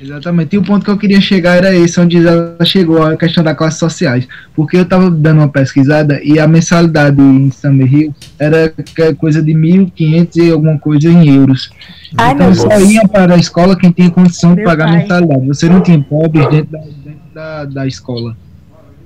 Exatamente. 0.00 0.56
E 0.56 0.58
o 0.58 0.62
ponto 0.62 0.84
que 0.84 0.90
eu 0.90 0.96
queria 0.96 1.20
chegar 1.20 1.56
era 1.56 1.74
esse, 1.74 2.00
onde 2.00 2.26
ela 2.26 2.56
chegou, 2.64 3.02
a 3.02 3.16
questão 3.16 3.44
da 3.44 3.54
classe 3.54 3.78
sociais. 3.78 4.26
Porque 4.54 4.78
eu 4.78 4.82
estava 4.82 5.10
dando 5.10 5.38
uma 5.38 5.48
pesquisada 5.48 6.20
e 6.22 6.38
a 6.38 6.48
mensalidade 6.48 7.20
em 7.20 7.50
Summerhill 7.50 8.14
era 8.38 8.72
coisa 9.18 9.42
de 9.42 9.52
1.500 9.52 10.36
e 10.36 10.50
alguma 10.50 10.78
coisa 10.78 11.08
em 11.08 11.36
euros. 11.36 11.70
Ai, 12.16 12.32
então 12.32 12.54
só 12.54 12.80
ia 12.80 13.06
para 13.06 13.34
a 13.34 13.36
escola 13.36 13.76
quem 13.76 13.92
tinha 13.92 14.10
condição 14.10 14.54
de 14.54 14.64
pagar 14.64 14.88
a 14.88 14.92
mensalidade. 14.92 15.46
Você 15.46 15.68
não 15.68 15.82
tinha 15.82 16.00
pobres 16.02 16.48
dentro 16.48 16.72
da, 16.72 16.78
dentro 16.78 17.34
da, 17.34 17.64
da 17.66 17.86
escola. 17.86 18.34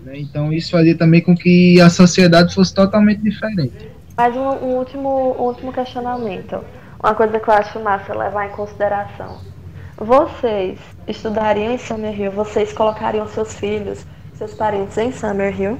Né? 0.04 0.20
Então 0.20 0.52
isso 0.52 0.70
fazia 0.70 0.96
também 0.96 1.20
com 1.20 1.34
que 1.34 1.80
a 1.80 1.90
sociedade 1.90 2.54
fosse 2.54 2.72
totalmente 2.72 3.20
diferente. 3.20 3.90
Mais 4.16 4.34
um, 4.36 4.40
um 4.40 4.76
último, 4.76 5.34
um 5.38 5.42
último 5.42 5.72
questionamento. 5.72 6.60
Uma 7.02 7.14
coisa 7.14 7.40
que 7.40 7.48
eu 7.48 7.54
acho 7.54 7.80
massa 7.80 8.16
levar 8.16 8.46
em 8.46 8.50
consideração 8.50 9.53
vocês 9.96 10.78
estudariam 11.06 11.72
em 11.72 11.78
Summerhill? 11.78 12.32
Vocês 12.32 12.72
colocariam 12.72 13.28
seus 13.28 13.54
filhos, 13.54 14.00
seus 14.36 14.52
parentes 14.54 14.96
em 14.98 15.12
Summerhill? 15.12 15.78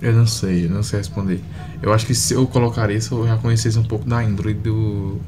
Eu 0.00 0.12
não 0.12 0.26
sei, 0.26 0.66
eu 0.66 0.70
não 0.70 0.82
sei 0.82 0.98
responder. 0.98 1.40
Eu 1.80 1.92
acho 1.92 2.04
que 2.04 2.14
se 2.14 2.34
eu 2.34 2.46
colocaria 2.46 2.96
isso, 2.96 3.14
eu 3.14 3.26
já 3.26 3.36
conhecesse 3.36 3.78
um 3.78 3.84
pouco 3.84 4.08
da 4.08 4.22
índole 4.22 4.52
do, 4.52 5.20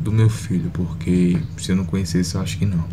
do 0.00 0.10
meu 0.10 0.28
filho, 0.28 0.70
porque 0.72 1.38
se 1.58 1.70
eu 1.70 1.76
não 1.76 1.84
conhecesse, 1.84 2.34
eu 2.34 2.40
acho 2.40 2.58
que 2.58 2.66
não. 2.66 2.84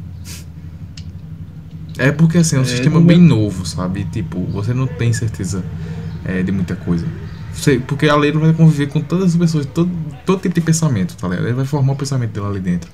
É 1.98 2.12
porque 2.12 2.38
assim, 2.38 2.58
é 2.58 2.60
um 2.60 2.64
é, 2.64 2.66
sistema 2.66 3.00
bem 3.00 3.18
novo, 3.18 3.66
sabe? 3.66 4.06
Tipo, 4.06 4.44
você 4.46 4.74
não 4.74 4.88
tem 4.88 5.14
certeza 5.14 5.64
é, 6.26 6.44
de 6.44 6.52
muita 6.52 6.76
coisa. 6.76 7.08
Você, 7.54 7.80
porque 7.80 8.08
a 8.08 8.16
lei 8.16 8.32
não 8.32 8.42
vai 8.42 8.54
conviver 8.54 8.88
com 8.88 9.02
todas 9.02 9.32
as 9.32 9.36
pessoas, 9.36 9.66
todo, 9.66 9.92
todo 10.26 10.42
tipo 10.42 10.56
de 10.56 10.62
pensamento, 10.62 11.16
tá 11.16 11.28
ligado? 11.28 11.46
Ele 11.46 11.54
vai 11.54 11.66
formar 11.66 11.94
o 11.94 11.96
pensamento 11.96 12.32
dela 12.32 12.50
ali 12.50 12.60
dentro. 12.60 12.90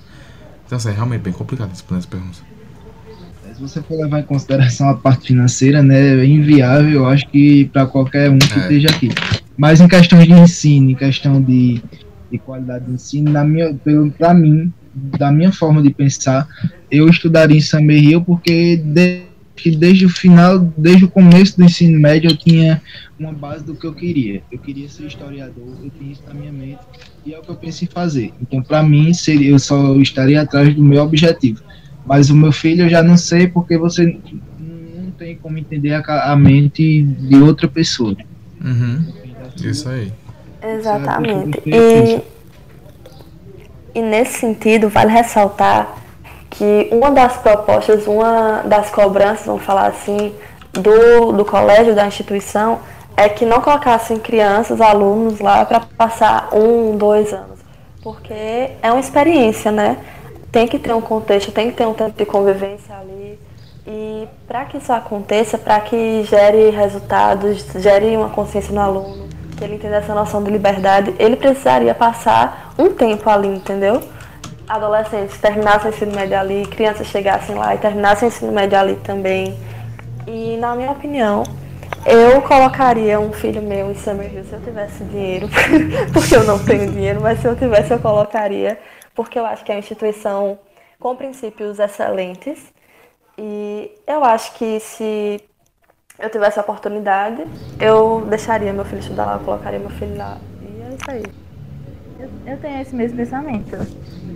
Então, 0.68 0.76
assim, 0.76 0.90
é 0.90 0.92
realmente 0.92 1.22
bem 1.22 1.34
complicado 1.34 1.70
responder 1.70 2.00
essa 2.00 2.08
pergunta. 2.10 2.38
Se 3.56 3.62
você 3.62 3.82
for 3.82 3.98
levar 3.98 4.20
em 4.20 4.24
consideração 4.24 4.90
a 4.90 4.94
parte 4.94 5.30
financeira, 5.30 5.82
né, 5.82 6.20
é 6.20 6.26
inviável, 6.26 6.92
eu 6.92 7.08
acho 7.08 7.28
que 7.30 7.66
para 7.66 7.88
qualquer 7.88 8.30
um 8.30 8.38
que 8.38 8.54
é. 8.54 8.58
esteja 8.60 8.90
aqui. 8.90 9.10
Mas 9.58 9.82
em 9.82 9.88
questões 9.88 10.26
de 10.26 10.34
ensino, 10.34 10.92
em 10.92 10.96
questão 10.96 11.42
de, 11.42 11.82
de 12.32 12.38
qualidade 12.38 12.86
de 12.86 12.92
ensino, 12.92 13.32
na 13.32 13.44
minha, 13.44 13.74
para 14.16 14.34
mim, 14.36 14.72
da 14.94 15.32
minha 15.32 15.52
forma 15.52 15.82
de 15.82 15.90
pensar, 15.92 16.48
eu 16.92 17.08
estudaria 17.10 17.58
em 17.58 17.62
Summer 17.62 17.98
Hill 17.98 18.22
porque 18.22 18.78
de, 18.78 19.24
que 19.58 19.76
desde 19.76 20.06
o 20.06 20.10
final, 20.10 20.60
desde 20.78 21.06
o 21.06 21.08
começo 21.10 21.58
do 21.58 21.64
ensino 21.64 22.00
médio, 22.00 22.30
eu 22.30 22.38
tinha 22.38 22.82
uma 23.20 23.34
base 23.34 23.64
do 23.64 23.76
que 23.76 23.86
eu 23.86 23.94
queria. 23.94 24.44
Eu 24.52 24.60
queria 24.60 24.88
ser 24.88 25.08
historiador, 25.08 25.68
eu 25.84 25.90
tinha 25.90 26.12
isso 26.12 26.22
na 26.28 26.34
minha 26.34 26.52
mente 26.52 26.80
e 27.26 27.34
é 27.34 27.40
o 27.40 27.42
que 27.42 27.50
eu 27.50 27.56
penso 27.56 27.84
em 27.84 27.88
fazer. 27.88 28.32
Então, 28.42 28.62
para 28.62 28.84
mim, 28.84 29.14
seria, 29.14 29.50
eu 29.50 29.60
só 29.60 29.96
estaria 29.96 30.42
atrás 30.42 30.74
do 30.74 30.84
meu 30.84 31.04
objetivo. 31.04 31.62
Mas 32.06 32.30
o 32.30 32.36
meu 32.36 32.52
filho 32.52 32.86
eu 32.86 32.90
já 32.90 33.04
não 33.04 33.18
sei 33.18 33.48
porque 33.48 33.78
você 33.78 34.18
não 34.60 35.12
tem 35.12 35.36
como 35.36 35.58
entender 35.58 35.94
a, 35.94 36.32
a 36.32 36.36
mente 36.36 37.02
de 37.02 37.36
outra 37.42 37.68
pessoa. 37.68 38.16
Uhum. 38.64 39.04
Isso 39.62 39.90
aí. 39.90 40.14
Exatamente. 40.62 41.62
E, 41.66 42.22
e 43.96 44.02
nesse 44.02 44.40
sentido, 44.40 44.88
vale 44.88 45.12
ressaltar 45.12 46.07
que 46.50 46.90
uma 46.92 47.12
das 47.12 47.38
propostas, 47.38 48.08
uma 48.08 48.62
das 48.66 48.90
cobranças, 48.90 49.46
vamos 49.46 49.64
falar 49.64 49.88
assim, 49.88 50.34
do, 50.74 51.32
do 51.32 51.46
colégio, 51.46 51.96
da 51.96 52.06
instituição, 52.06 52.80
é 53.16 53.28
que 53.28 53.46
não 53.46 53.62
colocassem 53.62 54.18
crianças, 54.18 54.80
alunos 54.80 55.40
lá 55.40 55.66
para 55.66 55.80
passar 55.80 56.50
um, 56.54 56.96
dois 56.96 57.34
anos. 57.34 57.60
Porque 58.02 58.34
é 58.82 58.92
uma 58.92 59.00
experiência, 59.00 59.72
né? 59.72 59.98
Tem 60.52 60.68
que 60.68 60.78
ter 60.80 60.94
um 60.94 61.02
contexto, 61.02 61.52
tem 61.52 61.72
que 61.72 61.78
ter 61.78 61.86
um 61.88 61.94
tempo 61.94 62.16
de 62.16 62.26
convivência 62.26 62.96
ali. 62.96 63.40
E 63.86 64.28
para 64.48 64.66
que 64.66 64.78
isso 64.78 64.94
aconteça, 64.94 65.58
para 65.58 65.80
que 65.80 66.24
gere 66.24 66.70
resultados, 66.70 67.66
gere 67.76 68.16
uma 68.16 68.30
consciência 68.30 68.74
no 68.74 68.82
aluno, 68.82 69.28
que 69.58 69.64
ele 69.64 69.76
entenda 69.76 69.96
essa 69.96 70.14
noção 70.14 70.44
de 70.44 70.52
liberdade, 70.52 71.16
ele 71.18 71.36
precisaria 71.36 71.96
passar 71.96 72.74
um 72.78 72.90
tempo 72.90 73.30
ali, 73.30 73.48
entendeu? 73.48 74.02
Adolescentes 74.68 75.38
terminassem 75.40 75.92
o 75.92 75.94
ensino 75.94 76.14
médio 76.14 76.38
ali, 76.38 76.66
crianças 76.68 77.08
chegassem 77.08 77.56
lá 77.56 77.76
e 77.76 77.78
terminassem 77.78 78.28
o 78.28 78.32
ensino 78.32 78.52
médio 78.52 78.78
ali 78.78 78.96
também. 78.98 79.58
E, 80.28 80.58
na 80.58 80.76
minha 80.76 80.92
opinião, 80.92 81.44
Eu 82.06 82.42
colocaria 82.42 83.20
um 83.20 83.34
filho 83.34 83.62
meu 83.62 83.92
em 83.92 83.96
Summerhill 83.96 84.44
se 84.46 84.54
eu 84.54 84.62
tivesse 84.62 85.04
dinheiro, 85.04 85.50
porque 86.14 86.36
eu 86.38 86.44
não 86.46 86.58
tenho 86.64 86.90
dinheiro, 86.90 87.20
mas 87.22 87.40
se 87.42 87.46
eu 87.48 87.56
tivesse 87.56 87.92
eu 87.92 88.00
colocaria, 88.00 88.80
porque 89.14 89.38
eu 89.38 89.46
acho 89.46 89.66
que 89.66 89.72
é 89.72 89.76
uma 89.76 89.80
instituição 89.80 90.58
com 91.00 91.16
princípios 91.18 91.80
excelentes. 91.80 92.60
E 93.38 93.92
eu 94.08 94.24
acho 94.24 94.54
que 94.54 94.80
se 94.80 95.42
eu 96.18 96.30
tivesse 96.30 96.58
a 96.60 96.62
oportunidade, 96.62 97.46
eu 97.80 98.26
deixaria 98.30 98.72
meu 98.72 98.86
filho 98.86 99.00
estudar 99.00 99.26
lá, 99.26 99.34
eu 99.34 99.40
colocaria 99.42 99.78
meu 99.80 99.90
filho 99.90 100.18
lá. 100.18 100.38
E 100.62 100.82
é 100.82 100.96
isso 100.96 101.12
aí. 101.12 101.24
Eu, 102.20 102.30
eu 102.54 102.58
tenho 102.58 102.82
esse 102.82 102.96
mesmo 102.96 103.18
pensamento. 103.18 103.76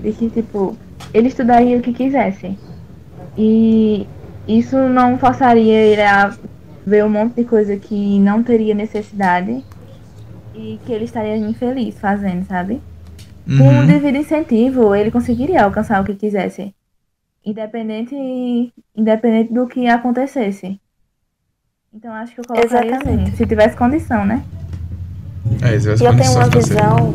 De 0.01 0.11
que, 0.13 0.29
tipo, 0.29 0.77
ele 1.13 1.27
estudaria 1.27 1.77
o 1.77 1.81
que 1.81 1.93
quisesse. 1.93 2.57
E 3.37 4.07
isso 4.47 4.77
não 4.77 5.17
forçaria 5.17 5.77
ele 5.77 6.01
a 6.01 6.35
ver 6.85 7.05
um 7.05 7.09
monte 7.09 7.35
de 7.35 7.45
coisa 7.45 7.77
que 7.77 8.19
não 8.19 8.43
teria 8.43 8.73
necessidade 8.73 9.63
e 10.55 10.79
que 10.85 10.91
ele 10.91 11.05
estaria 11.05 11.37
infeliz 11.37 11.97
fazendo, 11.99 12.45
sabe? 12.45 12.81
Uhum. 13.47 13.57
Com 13.57 13.69
um 13.69 13.85
devido 13.85 14.17
incentivo, 14.17 14.93
ele 14.95 15.11
conseguiria 15.11 15.63
alcançar 15.63 16.01
o 16.01 16.05
que 16.05 16.15
quisesse. 16.15 16.73
Independente, 17.45 18.15
independente 18.95 19.53
do 19.53 19.67
que 19.67 19.87
acontecesse. 19.87 20.79
Então 21.93 22.13
acho 22.13 22.33
que 22.33 22.41
eu 22.41 22.45
colocaria 22.45 22.97
assim, 22.97 23.25
se 23.35 23.45
tivesse 23.45 23.75
condição, 23.75 24.25
né? 24.25 24.43
É, 25.61 25.79
se 25.79 25.95
tivesse 25.95 26.03
e 26.03 26.05
eu 26.05 26.15
tenho 26.15 26.31
uma 26.33 26.49
visão 26.49 27.13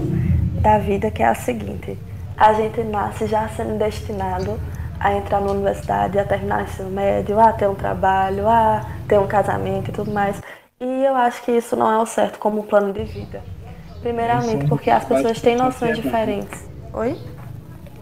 da 0.61 0.79
vida 0.79 1.11
que 1.11 1.23
é 1.23 1.27
a 1.27 1.35
seguinte. 1.35 1.97
A 2.37 2.53
gente 2.53 2.83
nasce 2.83 3.27
já 3.27 3.49
sendo 3.49 3.79
destinado 3.79 4.59
a 5.01 5.15
entrar 5.15 5.41
na 5.41 5.51
universidade, 5.51 6.19
a 6.19 6.25
terminar 6.25 6.61
o 6.61 6.63
ensino 6.65 6.91
médio, 6.91 7.39
a 7.41 7.53
ter 7.53 7.69
um 7.69 7.75
trabalho, 7.75 8.49
a 8.49 8.85
ter 9.09 9.19
um 9.19 9.27
casamento 9.27 9.91
e 9.91 9.93
tudo 9.93 10.11
mais. 10.11 10.43
E 10.81 11.05
eu 11.05 11.15
acho 11.15 11.43
que 11.43 11.53
isso 11.53 11.75
não 11.77 11.91
é 11.91 11.99
o 11.99 12.07
certo 12.07 12.39
como 12.39 12.65
plano 12.65 12.93
de 12.93 13.05
vida. 13.05 13.43
Primeiramente 14.01 14.67
porque 14.67 14.91
as 14.91 15.05
pessoas 15.05 15.41
têm 15.41 15.57
noções 15.57 15.97
diferentes. 15.97 16.69
Oi? 16.93 17.17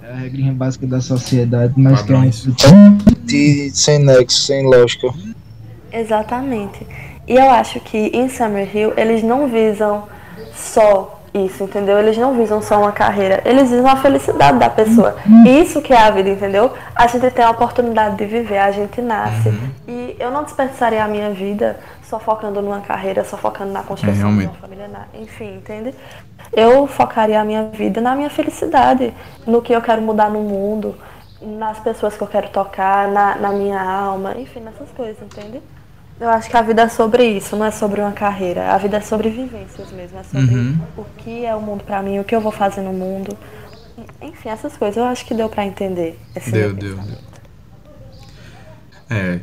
É 0.02 0.10
a 0.10 0.16
regrinha 0.16 0.52
básica 0.52 0.86
da 0.86 1.00
sociedade, 1.00 1.72
mas 1.76 2.02
que 2.02 2.12
é 2.12 2.16
um 2.16 2.30
sem 3.72 3.98
nexo, 4.00 4.42
sem 4.42 4.66
lógica. 4.66 5.08
Exatamente. 5.92 6.86
E 7.26 7.36
eu 7.36 7.50
acho 7.50 7.80
que 7.80 7.96
em 8.12 8.28
Summerhill 8.28 8.92
eles 8.96 9.22
não 9.22 9.48
visam 9.48 10.08
só 10.52 11.13
isso, 11.34 11.64
entendeu? 11.64 11.98
Eles 11.98 12.16
não 12.16 12.32
visam 12.34 12.62
só 12.62 12.78
uma 12.78 12.92
carreira, 12.92 13.42
eles 13.44 13.68
visam 13.68 13.88
a 13.88 13.96
felicidade 13.96 14.56
da 14.56 14.70
pessoa. 14.70 15.16
Isso 15.44 15.82
que 15.82 15.92
é 15.92 15.98
a 15.98 16.10
vida, 16.10 16.28
entendeu? 16.30 16.72
A 16.94 17.08
gente 17.08 17.28
tem 17.32 17.44
a 17.44 17.50
oportunidade 17.50 18.16
de 18.16 18.24
viver, 18.24 18.58
a 18.58 18.70
gente 18.70 19.02
nasce. 19.02 19.48
Uhum. 19.48 19.70
E 19.88 20.16
eu 20.20 20.30
não 20.30 20.44
desperdiçaria 20.44 21.02
a 21.02 21.08
minha 21.08 21.30
vida 21.30 21.80
só 22.04 22.20
focando 22.20 22.62
numa 22.62 22.80
carreira, 22.80 23.24
só 23.24 23.36
focando 23.36 23.72
na 23.72 23.82
construção 23.82 24.30
é, 24.30 24.36
de 24.36 24.46
uma 24.46 24.54
família, 24.54 24.88
enfim, 25.14 25.56
entende? 25.56 25.92
Eu 26.52 26.86
focaria 26.86 27.40
a 27.40 27.44
minha 27.44 27.64
vida 27.64 28.00
na 28.00 28.14
minha 28.14 28.30
felicidade, 28.30 29.12
no 29.44 29.60
que 29.60 29.72
eu 29.72 29.82
quero 29.82 30.00
mudar 30.00 30.30
no 30.30 30.40
mundo, 30.40 30.94
nas 31.42 31.80
pessoas 31.80 32.16
que 32.16 32.22
eu 32.22 32.28
quero 32.28 32.48
tocar, 32.50 33.08
na, 33.08 33.34
na 33.36 33.50
minha 33.50 33.82
alma, 33.82 34.34
enfim, 34.38 34.60
nessas 34.60 34.88
coisas, 34.90 35.20
entende? 35.20 35.60
Eu 36.20 36.28
acho 36.28 36.48
que 36.48 36.56
a 36.56 36.62
vida 36.62 36.82
é 36.82 36.88
sobre 36.88 37.24
isso, 37.26 37.56
não 37.56 37.66
é 37.66 37.70
sobre 37.70 38.00
uma 38.00 38.12
carreira. 38.12 38.72
A 38.72 38.78
vida 38.78 38.98
é 38.98 39.00
sobre 39.00 39.30
vivências 39.30 39.90
mesmo, 39.90 40.18
é 40.18 40.22
sobre 40.22 40.54
uhum. 40.54 40.78
o 40.96 41.04
que 41.18 41.44
é 41.44 41.54
o 41.54 41.60
mundo 41.60 41.82
para 41.82 42.02
mim, 42.02 42.20
o 42.20 42.24
que 42.24 42.34
eu 42.34 42.40
vou 42.40 42.52
fazer 42.52 42.82
no 42.82 42.92
mundo. 42.92 43.36
Enfim, 44.22 44.48
essas 44.48 44.76
coisas. 44.76 44.96
Eu 44.96 45.04
acho 45.04 45.24
que 45.26 45.34
deu 45.34 45.48
para 45.48 45.66
entender. 45.66 46.18
deu, 46.50 46.72
deu, 46.72 46.96
deu. 46.96 47.18
É. 49.10 49.40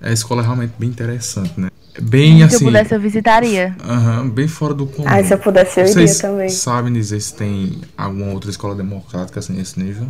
A 0.00 0.12
escola 0.12 0.42
é 0.42 0.44
realmente 0.44 0.74
bem 0.78 0.88
interessante, 0.88 1.60
né? 1.60 1.68
Bem 2.00 2.38
se 2.38 2.44
assim. 2.44 2.58
Se 2.58 2.64
eu 2.64 2.68
pudesse, 2.68 2.94
eu 2.94 3.00
visitaria. 3.00 3.76
Uhum, 3.84 4.30
bem 4.30 4.46
fora 4.46 4.72
do 4.72 4.86
comum. 4.86 5.08
Ah, 5.08 5.22
se 5.22 5.34
eu 5.34 5.38
pudesse, 5.38 5.80
eu 5.80 5.86
Vocês 5.86 6.20
iria 6.20 6.30
também. 6.30 6.48
sabem 6.48 6.92
dizer 6.92 7.20
se 7.20 7.34
tem 7.34 7.80
alguma 7.96 8.32
outra 8.32 8.50
escola 8.50 8.74
democrática 8.74 9.40
assim 9.40 9.54
nesse 9.54 9.80
nível? 9.80 10.06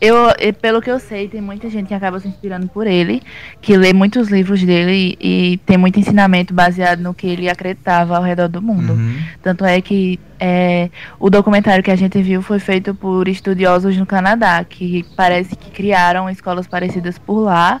Eu, 0.00 0.16
pelo 0.60 0.80
que 0.80 0.90
eu 0.90 1.00
sei, 1.00 1.28
tem 1.28 1.40
muita 1.40 1.68
gente 1.68 1.88
que 1.88 1.94
acaba 1.94 2.20
se 2.20 2.28
inspirando 2.28 2.68
por 2.68 2.86
ele, 2.86 3.20
que 3.60 3.76
lê 3.76 3.92
muitos 3.92 4.28
livros 4.28 4.62
dele 4.62 5.16
e, 5.20 5.52
e 5.52 5.56
tem 5.58 5.76
muito 5.76 5.98
ensinamento 5.98 6.54
baseado 6.54 7.00
no 7.00 7.12
que 7.12 7.26
ele 7.26 7.48
acreditava 7.48 8.16
ao 8.16 8.22
redor 8.22 8.48
do 8.48 8.62
mundo. 8.62 8.92
Uhum. 8.92 9.18
Tanto 9.42 9.64
é 9.64 9.80
que 9.80 10.20
é, 10.38 10.88
o 11.18 11.28
documentário 11.28 11.82
que 11.82 11.90
a 11.90 11.96
gente 11.96 12.22
viu 12.22 12.40
foi 12.42 12.60
feito 12.60 12.94
por 12.94 13.26
estudiosos 13.26 13.96
no 13.96 14.06
Canadá, 14.06 14.62
que 14.62 15.04
parece 15.16 15.56
que 15.56 15.70
criaram 15.70 16.30
escolas 16.30 16.66
parecidas 16.68 17.18
por 17.18 17.40
lá, 17.40 17.80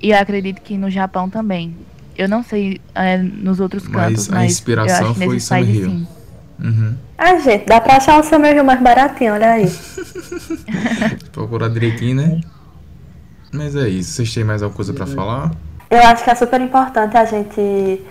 e 0.00 0.12
acredito 0.12 0.60
que 0.60 0.76
no 0.76 0.90
Japão 0.90 1.30
também. 1.30 1.74
Eu 2.16 2.28
não 2.28 2.42
sei 2.42 2.80
é, 2.94 3.16
nos 3.16 3.58
outros 3.58 3.88
cantos, 3.88 4.28
mas, 4.28 4.28
mas 4.28 4.42
a 4.42 4.46
inspiração 4.46 5.14
foi 5.14 5.40
Sam 5.40 5.60
Rio. 5.60 5.90
Sim. 5.90 6.06
Uhum. 6.58 6.96
Ah, 7.18 7.36
gente, 7.38 7.66
dá 7.66 7.80
pra 7.80 7.96
achar 7.96 8.18
um 8.18 8.22
Summerhill 8.22 8.64
mais 8.64 8.80
baratinho, 8.80 9.34
olha 9.34 9.50
aí. 9.50 9.72
Procurar 11.32 11.68
direitinho, 11.68 12.16
né? 12.16 12.40
Mas 13.52 13.76
é 13.76 13.88
isso. 13.88 14.12
Vocês 14.12 14.32
têm 14.34 14.44
mais 14.44 14.62
alguma 14.62 14.76
coisa 14.76 14.92
para 14.92 15.06
falar? 15.06 15.50
Eu 15.90 16.00
acho 16.00 16.24
que 16.24 16.30
é 16.30 16.34
super 16.34 16.60
importante 16.60 17.16
a 17.16 17.24
gente 17.24 18.04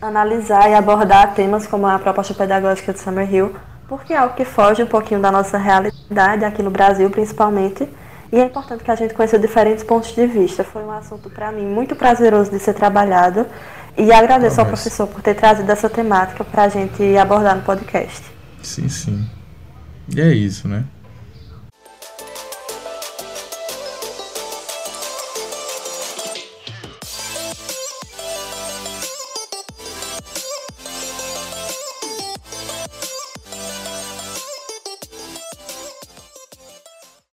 analisar 0.00 0.68
e 0.68 0.74
abordar 0.74 1.32
temas 1.34 1.66
como 1.66 1.86
a 1.86 1.98
proposta 1.98 2.34
pedagógica 2.34 2.92
de 2.92 2.98
Summerhill, 2.98 3.54
porque 3.88 4.12
é 4.12 4.16
algo 4.16 4.34
que 4.34 4.44
foge 4.44 4.82
um 4.82 4.86
pouquinho 4.86 5.20
da 5.20 5.30
nossa 5.30 5.56
realidade, 5.56 6.44
aqui 6.44 6.62
no 6.62 6.70
Brasil 6.70 7.08
principalmente, 7.08 7.88
e 8.32 8.40
é 8.40 8.44
importante 8.46 8.82
que 8.82 8.90
a 8.90 8.94
gente 8.94 9.14
conheça 9.14 9.38
diferentes 9.38 9.84
pontos 9.84 10.14
de 10.14 10.26
vista. 10.26 10.64
Foi 10.64 10.82
um 10.82 10.90
assunto, 10.90 11.30
para 11.30 11.52
mim, 11.52 11.66
muito 11.66 11.94
prazeroso 11.94 12.50
de 12.50 12.58
ser 12.58 12.74
trabalhado 12.74 13.46
e 13.96 14.12
agradeço 14.12 14.60
ao 14.60 14.66
professor 14.66 15.06
por 15.06 15.20
ter 15.22 15.34
trazido 15.34 15.70
essa 15.70 15.88
temática 15.88 16.44
para 16.44 16.64
a 16.64 16.68
gente 16.68 17.16
abordar 17.16 17.56
no 17.56 17.62
podcast. 17.62 18.22
Sim, 18.62 18.88
sim. 18.88 19.28
E 20.14 20.20
é 20.20 20.32
isso, 20.32 20.68
né? 20.68 20.84